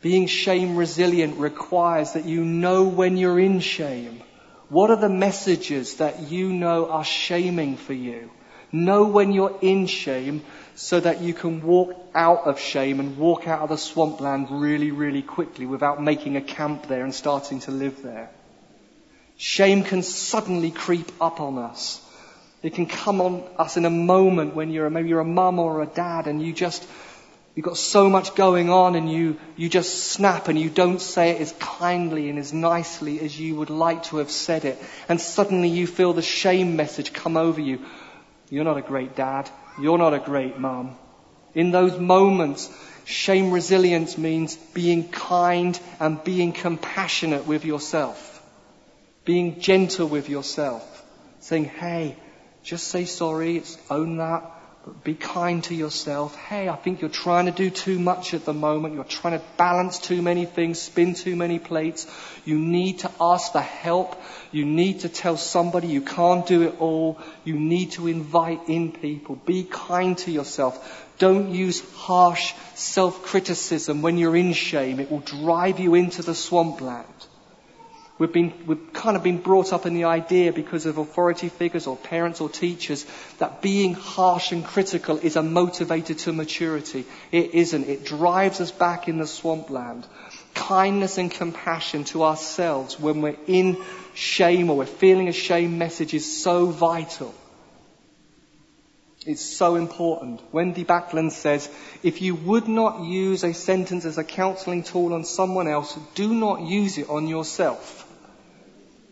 Being 0.00 0.26
shame 0.26 0.76
resilient 0.76 1.38
requires 1.38 2.12
that 2.12 2.26
you 2.26 2.44
know 2.44 2.84
when 2.84 3.16
you're 3.16 3.40
in 3.40 3.60
shame. 3.60 4.22
What 4.68 4.90
are 4.90 4.96
the 4.96 5.08
messages 5.08 5.96
that 5.96 6.30
you 6.30 6.52
know 6.52 6.90
are 6.90 7.04
shaming 7.04 7.76
for 7.76 7.92
you? 7.92 8.30
Know 8.72 9.04
when 9.06 9.32
you're 9.32 9.56
in 9.60 9.86
shame 9.86 10.42
so 10.74 10.98
that 10.98 11.20
you 11.20 11.32
can 11.32 11.62
walk 11.62 11.94
out 12.14 12.46
of 12.46 12.58
shame 12.58 12.98
and 12.98 13.16
walk 13.16 13.46
out 13.46 13.60
of 13.60 13.68
the 13.68 13.78
swampland 13.78 14.48
really, 14.50 14.90
really 14.90 15.22
quickly 15.22 15.64
without 15.64 16.02
making 16.02 16.36
a 16.36 16.40
camp 16.40 16.88
there 16.88 17.04
and 17.04 17.14
starting 17.14 17.60
to 17.60 17.70
live 17.70 18.02
there. 18.02 18.30
Shame 19.36 19.84
can 19.84 20.02
suddenly 20.02 20.70
creep 20.70 21.10
up 21.20 21.40
on 21.40 21.58
us. 21.58 22.03
It 22.64 22.72
can 22.72 22.86
come 22.86 23.20
on 23.20 23.44
us 23.58 23.76
in 23.76 23.84
a 23.84 23.90
moment 23.90 24.54
when 24.54 24.70
you're 24.70 24.88
maybe 24.88 25.10
you're 25.10 25.20
a 25.20 25.24
mum 25.24 25.58
or 25.58 25.82
a 25.82 25.86
dad 25.86 26.26
and 26.26 26.40
you 26.42 26.54
just 26.54 26.88
you've 27.54 27.66
got 27.66 27.76
so 27.76 28.08
much 28.08 28.34
going 28.34 28.70
on 28.70 28.94
and 28.94 29.12
you 29.12 29.38
you 29.54 29.68
just 29.68 30.04
snap 30.12 30.48
and 30.48 30.58
you 30.58 30.70
don't 30.70 31.02
say 31.02 31.32
it 31.32 31.42
as 31.42 31.52
kindly 31.58 32.30
and 32.30 32.38
as 32.38 32.54
nicely 32.54 33.20
as 33.20 33.38
you 33.38 33.54
would 33.56 33.68
like 33.68 34.04
to 34.04 34.16
have 34.16 34.30
said 34.30 34.64
it 34.64 34.82
and 35.10 35.20
suddenly 35.20 35.68
you 35.68 35.86
feel 35.86 36.14
the 36.14 36.22
shame 36.22 36.74
message 36.74 37.12
come 37.12 37.36
over 37.36 37.60
you. 37.60 37.84
You're 38.48 38.64
not 38.64 38.78
a 38.78 38.88
great 38.94 39.14
dad. 39.14 39.50
You're 39.78 39.98
not 39.98 40.14
a 40.14 40.18
great 40.18 40.58
mum. 40.58 40.96
In 41.54 41.70
those 41.70 41.98
moments, 41.98 42.74
shame 43.04 43.50
resilience 43.50 44.16
means 44.16 44.56
being 44.56 45.10
kind 45.10 45.78
and 46.00 46.24
being 46.24 46.52
compassionate 46.54 47.46
with 47.46 47.66
yourself. 47.66 48.42
Being 49.26 49.60
gentle 49.60 50.06
with 50.06 50.30
yourself. 50.30 51.02
Saying, 51.40 51.66
hey, 51.66 52.16
just 52.64 52.88
say 52.88 53.04
sorry, 53.04 53.62
own 53.90 54.16
that, 54.16 54.50
but 54.86 55.04
be 55.04 55.14
kind 55.14 55.62
to 55.64 55.74
yourself. 55.74 56.34
Hey, 56.34 56.66
I 56.68 56.76
think 56.76 57.02
you're 57.02 57.10
trying 57.10 57.44
to 57.44 57.52
do 57.52 57.68
too 57.68 57.98
much 57.98 58.32
at 58.32 58.46
the 58.46 58.54
moment. 58.54 58.94
You're 58.94 59.04
trying 59.04 59.38
to 59.38 59.44
balance 59.58 59.98
too 59.98 60.22
many 60.22 60.46
things, 60.46 60.80
spin 60.80 61.14
too 61.14 61.36
many 61.36 61.58
plates. 61.58 62.06
You 62.46 62.58
need 62.58 63.00
to 63.00 63.10
ask 63.20 63.52
for 63.52 63.60
help. 63.60 64.20
You 64.50 64.64
need 64.64 65.00
to 65.00 65.10
tell 65.10 65.36
somebody 65.36 65.88
you 65.88 66.00
can't 66.00 66.46
do 66.46 66.62
it 66.62 66.80
all. 66.80 67.18
You 67.44 67.58
need 67.58 67.92
to 67.92 68.08
invite 68.08 68.68
in 68.68 68.92
people. 68.92 69.36
Be 69.36 69.64
kind 69.64 70.16
to 70.18 70.30
yourself. 70.30 71.06
Don't 71.18 71.54
use 71.54 71.82
harsh 71.94 72.54
self-criticism 72.74 74.00
when 74.00 74.16
you're 74.16 74.36
in 74.36 74.54
shame. 74.54 75.00
It 75.00 75.10
will 75.10 75.20
drive 75.20 75.80
you 75.80 75.94
into 75.94 76.22
the 76.22 76.34
swampland. 76.34 77.04
We've 78.16 78.32
been, 78.32 78.52
we've 78.66 78.92
kind 78.92 79.16
of 79.16 79.24
been 79.24 79.38
brought 79.38 79.72
up 79.72 79.86
in 79.86 79.94
the 79.94 80.04
idea 80.04 80.52
because 80.52 80.86
of 80.86 80.98
authority 80.98 81.48
figures 81.48 81.88
or 81.88 81.96
parents 81.96 82.40
or 82.40 82.48
teachers 82.48 83.04
that 83.38 83.60
being 83.60 83.94
harsh 83.94 84.52
and 84.52 84.64
critical 84.64 85.18
is 85.18 85.34
a 85.34 85.40
motivator 85.40 86.16
to 86.20 86.32
maturity. 86.32 87.06
It 87.32 87.54
isn't. 87.54 87.88
It 87.88 88.04
drives 88.04 88.60
us 88.60 88.70
back 88.70 89.08
in 89.08 89.18
the 89.18 89.26
swampland. 89.26 90.06
Kindness 90.54 91.18
and 91.18 91.28
compassion 91.28 92.04
to 92.04 92.22
ourselves 92.22 93.00
when 93.00 93.20
we're 93.20 93.36
in 93.48 93.82
shame 94.14 94.70
or 94.70 94.76
we're 94.76 94.86
feeling 94.86 95.26
a 95.26 95.32
shame 95.32 95.76
message 95.78 96.14
is 96.14 96.40
so 96.40 96.66
vital. 96.66 97.34
It's 99.26 99.42
so 99.42 99.74
important. 99.74 100.40
Wendy 100.52 100.84
Backlund 100.84 101.32
says, 101.32 101.68
if 102.02 102.20
you 102.20 102.34
would 102.34 102.68
not 102.68 103.04
use 103.04 103.42
a 103.42 103.54
sentence 103.54 104.04
as 104.04 104.18
a 104.18 104.24
counseling 104.24 104.82
tool 104.84 105.14
on 105.14 105.24
someone 105.24 105.66
else, 105.66 105.98
do 106.14 106.32
not 106.32 106.60
use 106.60 106.98
it 106.98 107.08
on 107.08 107.26
yourself. 107.26 108.03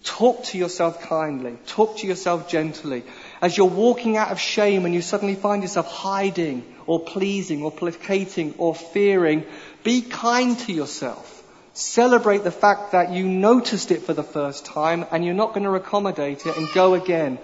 Talk 0.03 0.45
to 0.45 0.59
yourself 0.59 1.03
kindly. 1.03 1.57
Talk 1.67 1.99
to 1.99 2.07
yourself 2.07 2.49
gently. 2.49 3.05
As 3.41 3.57
you're 3.57 3.67
walking 3.67 4.17
out 4.17 4.33
of 4.33 4.41
shame 4.41 4.85
and 4.85 4.95
you 4.95 5.03
suddenly 5.03 5.37
find 5.37 5.63
yourself 5.63 5.87
hiding 5.87 6.65
or 6.87 7.01
pleasing 7.01 7.63
or 7.63 7.71
placating 7.71 8.55
or 8.59 8.75
fearing, 8.75 9.45
be 9.85 10.03
kind 10.03 10.59
to 10.61 10.73
yourself. 10.73 11.43
Celebrate 11.75 12.45
the 12.45 12.51
fact 12.51 12.93
that 12.93 13.13
you 13.13 13.27
noticed 13.27 13.93
it 13.93 14.03
for 14.03 14.13
the 14.13 14.23
first 14.23 14.67
time 14.67 15.07
and 15.11 15.25
you're 15.25 15.35
not 15.35 15.55
going 15.55 15.65
to 15.65 15.75
accommodate 15.75 16.47
it 16.47 16.57
and 16.57 16.69
go 16.75 16.95
again. 16.95 17.39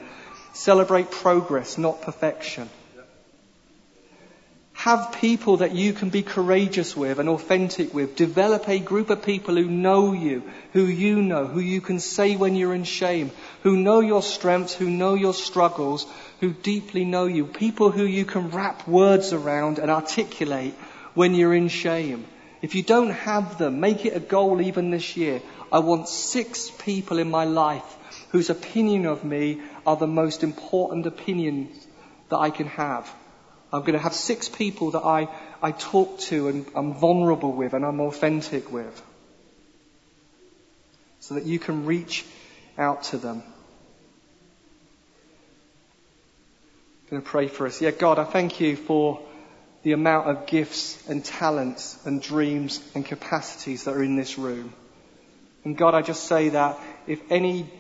Celebrate 0.52 1.10
progress, 1.10 1.78
not 1.78 2.02
perfection. 2.02 2.68
Have 4.82 5.10
people 5.20 5.56
that 5.56 5.74
you 5.74 5.92
can 5.92 6.08
be 6.08 6.22
courageous 6.22 6.96
with 6.96 7.18
and 7.18 7.28
authentic 7.28 7.92
with. 7.92 8.14
Develop 8.14 8.68
a 8.68 8.78
group 8.78 9.10
of 9.10 9.22
people 9.22 9.56
who 9.56 9.64
know 9.64 10.12
you, 10.12 10.44
who 10.72 10.84
you 10.84 11.20
know, 11.20 11.46
who 11.48 11.58
you 11.58 11.80
can 11.80 11.98
say 11.98 12.36
when 12.36 12.54
you're 12.54 12.76
in 12.76 12.84
shame, 12.84 13.32
who 13.64 13.76
know 13.76 13.98
your 13.98 14.22
strengths, 14.22 14.74
who 14.74 14.88
know 14.88 15.14
your 15.14 15.34
struggles, 15.34 16.06
who 16.38 16.52
deeply 16.52 17.04
know 17.04 17.26
you. 17.26 17.44
People 17.44 17.90
who 17.90 18.04
you 18.04 18.24
can 18.24 18.50
wrap 18.50 18.86
words 18.86 19.32
around 19.32 19.80
and 19.80 19.90
articulate 19.90 20.74
when 21.14 21.34
you're 21.34 21.54
in 21.54 21.66
shame. 21.66 22.24
If 22.62 22.76
you 22.76 22.84
don't 22.84 23.10
have 23.10 23.58
them, 23.58 23.80
make 23.80 24.06
it 24.06 24.16
a 24.16 24.20
goal 24.20 24.60
even 24.60 24.92
this 24.92 25.16
year. 25.16 25.42
I 25.72 25.80
want 25.80 26.08
six 26.08 26.70
people 26.70 27.18
in 27.18 27.28
my 27.28 27.46
life 27.46 27.96
whose 28.30 28.48
opinion 28.48 29.06
of 29.06 29.24
me 29.24 29.60
are 29.84 29.96
the 29.96 30.06
most 30.06 30.44
important 30.44 31.04
opinions 31.04 31.84
that 32.28 32.38
I 32.38 32.50
can 32.50 32.68
have. 32.68 33.12
I'm 33.72 33.80
going 33.80 33.92
to 33.92 33.98
have 33.98 34.14
six 34.14 34.48
people 34.48 34.92
that 34.92 35.04
I, 35.04 35.28
I 35.62 35.72
talk 35.72 36.20
to 36.20 36.48
and 36.48 36.66
I'm 36.74 36.94
vulnerable 36.94 37.52
with 37.52 37.74
and 37.74 37.84
I'm 37.84 38.00
authentic 38.00 38.72
with. 38.72 39.02
So 41.20 41.34
that 41.34 41.44
you 41.44 41.58
can 41.58 41.84
reach 41.84 42.24
out 42.78 43.02
to 43.04 43.18
them. 43.18 43.42
I'm 47.02 47.10
going 47.10 47.22
to 47.22 47.28
pray 47.28 47.48
for 47.48 47.66
us. 47.66 47.82
Yeah, 47.82 47.90
God, 47.90 48.18
I 48.18 48.24
thank 48.24 48.60
you 48.60 48.76
for 48.76 49.20
the 49.82 49.92
amount 49.92 50.28
of 50.28 50.46
gifts 50.46 51.06
and 51.08 51.24
talents 51.24 51.98
and 52.04 52.22
dreams 52.22 52.80
and 52.94 53.04
capacities 53.04 53.84
that 53.84 53.94
are 53.94 54.02
in 54.02 54.16
this 54.16 54.38
room. 54.38 54.72
And 55.64 55.76
God, 55.76 55.94
I 55.94 56.02
just 56.02 56.24
say 56.24 56.50
that 56.50 56.78
if 57.06 57.20
any 57.30 57.70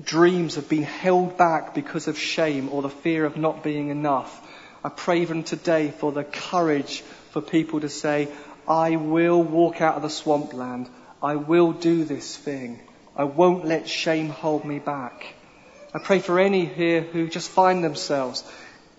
dreams 0.00 0.56
have 0.56 0.68
been 0.68 0.82
held 0.82 1.36
back 1.36 1.74
because 1.74 2.08
of 2.08 2.18
shame 2.18 2.68
or 2.70 2.82
the 2.82 2.90
fear 2.90 3.24
of 3.24 3.36
not 3.36 3.62
being 3.62 3.88
enough, 3.88 4.40
I 4.84 4.88
pray 4.88 5.22
even 5.22 5.44
today 5.44 5.92
for 5.96 6.10
the 6.10 6.24
courage 6.24 7.02
for 7.30 7.40
people 7.40 7.80
to 7.80 7.88
say, 7.88 8.28
I 8.66 8.96
will 8.96 9.42
walk 9.42 9.80
out 9.80 9.94
of 9.94 10.02
the 10.02 10.10
swampland. 10.10 10.88
I 11.22 11.36
will 11.36 11.72
do 11.72 12.04
this 12.04 12.36
thing. 12.36 12.80
I 13.14 13.24
won't 13.24 13.64
let 13.64 13.88
shame 13.88 14.28
hold 14.28 14.64
me 14.64 14.80
back. 14.80 15.34
I 15.94 16.00
pray 16.00 16.18
for 16.18 16.40
any 16.40 16.64
here 16.64 17.00
who 17.00 17.28
just 17.28 17.50
find 17.50 17.84
themselves 17.84 18.42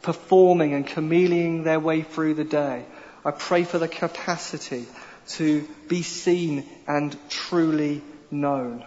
performing 0.01 0.73
and 0.73 0.87
chameleoning 0.87 1.63
their 1.65 1.79
way 1.79 2.01
through 2.01 2.35
the 2.35 2.43
day. 2.43 2.85
I 3.25 3.31
pray 3.31 3.63
for 3.63 3.77
the 3.77 3.87
capacity 3.87 4.85
to 5.29 5.67
be 5.89 6.01
seen 6.01 6.65
and 6.87 7.17
truly 7.29 8.01
known. 8.31 8.85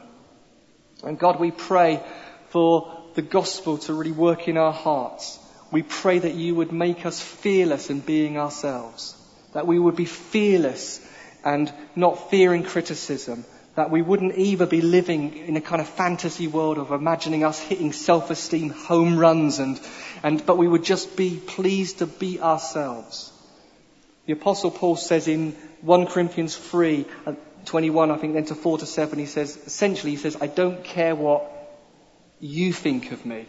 And 1.02 1.18
God, 1.18 1.40
we 1.40 1.50
pray 1.50 2.02
for 2.48 3.02
the 3.14 3.22
gospel 3.22 3.78
to 3.78 3.92
really 3.92 4.12
work 4.12 4.48
in 4.48 4.56
our 4.56 4.72
hearts 4.72 5.38
we 5.70 5.82
pray 5.82 6.18
that 6.18 6.34
you 6.34 6.54
would 6.54 6.72
make 6.72 7.06
us 7.06 7.20
fearless 7.20 7.90
in 7.90 8.00
being 8.00 8.38
ourselves. 8.38 9.14
That 9.52 9.66
we 9.66 9.78
would 9.78 9.96
be 9.96 10.04
fearless 10.04 11.00
and 11.44 11.72
not 11.94 12.30
fearing 12.30 12.62
criticism. 12.62 13.44
That 13.74 13.90
we 13.90 14.02
wouldn't 14.02 14.38
either 14.38 14.66
be 14.66 14.80
living 14.80 15.36
in 15.36 15.56
a 15.56 15.60
kind 15.60 15.80
of 15.80 15.88
fantasy 15.88 16.46
world 16.46 16.78
of 16.78 16.92
imagining 16.92 17.44
us 17.44 17.58
hitting 17.58 17.92
self-esteem 17.92 18.70
home 18.70 19.18
runs 19.18 19.58
and, 19.58 19.80
and, 20.22 20.44
but 20.46 20.56
we 20.56 20.68
would 20.68 20.84
just 20.84 21.16
be 21.16 21.36
pleased 21.36 21.98
to 21.98 22.06
be 22.06 22.40
ourselves. 22.40 23.32
The 24.26 24.32
apostle 24.32 24.70
Paul 24.70 24.96
says 24.96 25.28
in 25.28 25.52
1 25.82 26.06
Corinthians 26.06 26.56
3, 26.56 27.06
uh, 27.26 27.34
21, 27.64 28.10
I 28.10 28.16
think, 28.16 28.34
then 28.34 28.44
to 28.46 28.54
4 28.54 28.78
to 28.78 28.86
7, 28.86 29.18
he 29.18 29.26
says, 29.26 29.56
essentially, 29.66 30.12
he 30.12 30.16
says, 30.16 30.36
I 30.40 30.46
don't 30.46 30.82
care 30.82 31.14
what 31.14 31.50
you 32.40 32.72
think 32.72 33.12
of 33.12 33.26
me. 33.26 33.48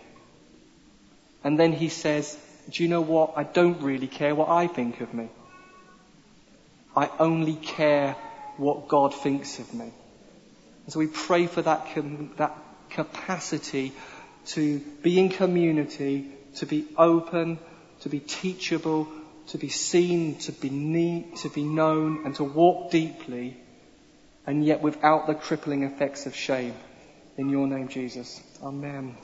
And 1.43 1.59
then 1.59 1.73
he 1.73 1.89
says, 1.89 2.37
Do 2.69 2.83
you 2.83 2.89
know 2.89 3.01
what? 3.01 3.33
I 3.35 3.43
don't 3.43 3.81
really 3.81 4.07
care 4.07 4.35
what 4.35 4.49
I 4.49 4.67
think 4.67 5.01
of 5.01 5.13
me. 5.13 5.29
I 6.95 7.09
only 7.19 7.55
care 7.55 8.15
what 8.57 8.87
God 8.87 9.13
thinks 9.13 9.59
of 9.59 9.73
me. 9.73 9.91
And 10.85 10.93
so 10.93 10.99
we 10.99 11.07
pray 11.07 11.47
for 11.47 11.61
that, 11.61 11.87
that 12.37 12.57
capacity 12.89 13.93
to 14.47 14.79
be 15.03 15.19
in 15.19 15.29
community, 15.29 16.29
to 16.55 16.65
be 16.65 16.87
open, 16.97 17.59
to 18.01 18.09
be 18.09 18.19
teachable, 18.19 19.07
to 19.47 19.57
be 19.57 19.69
seen, 19.69 20.37
to 20.39 20.51
be 20.51 20.69
neat, 20.69 21.37
to 21.37 21.49
be 21.49 21.63
known, 21.63 22.25
and 22.25 22.35
to 22.35 22.43
walk 22.43 22.91
deeply, 22.91 23.57
and 24.45 24.65
yet 24.65 24.81
without 24.81 25.27
the 25.27 25.35
crippling 25.35 25.83
effects 25.83 26.25
of 26.25 26.35
shame. 26.35 26.73
In 27.37 27.49
your 27.49 27.67
name, 27.67 27.87
Jesus. 27.87 28.41
Amen. 28.63 29.15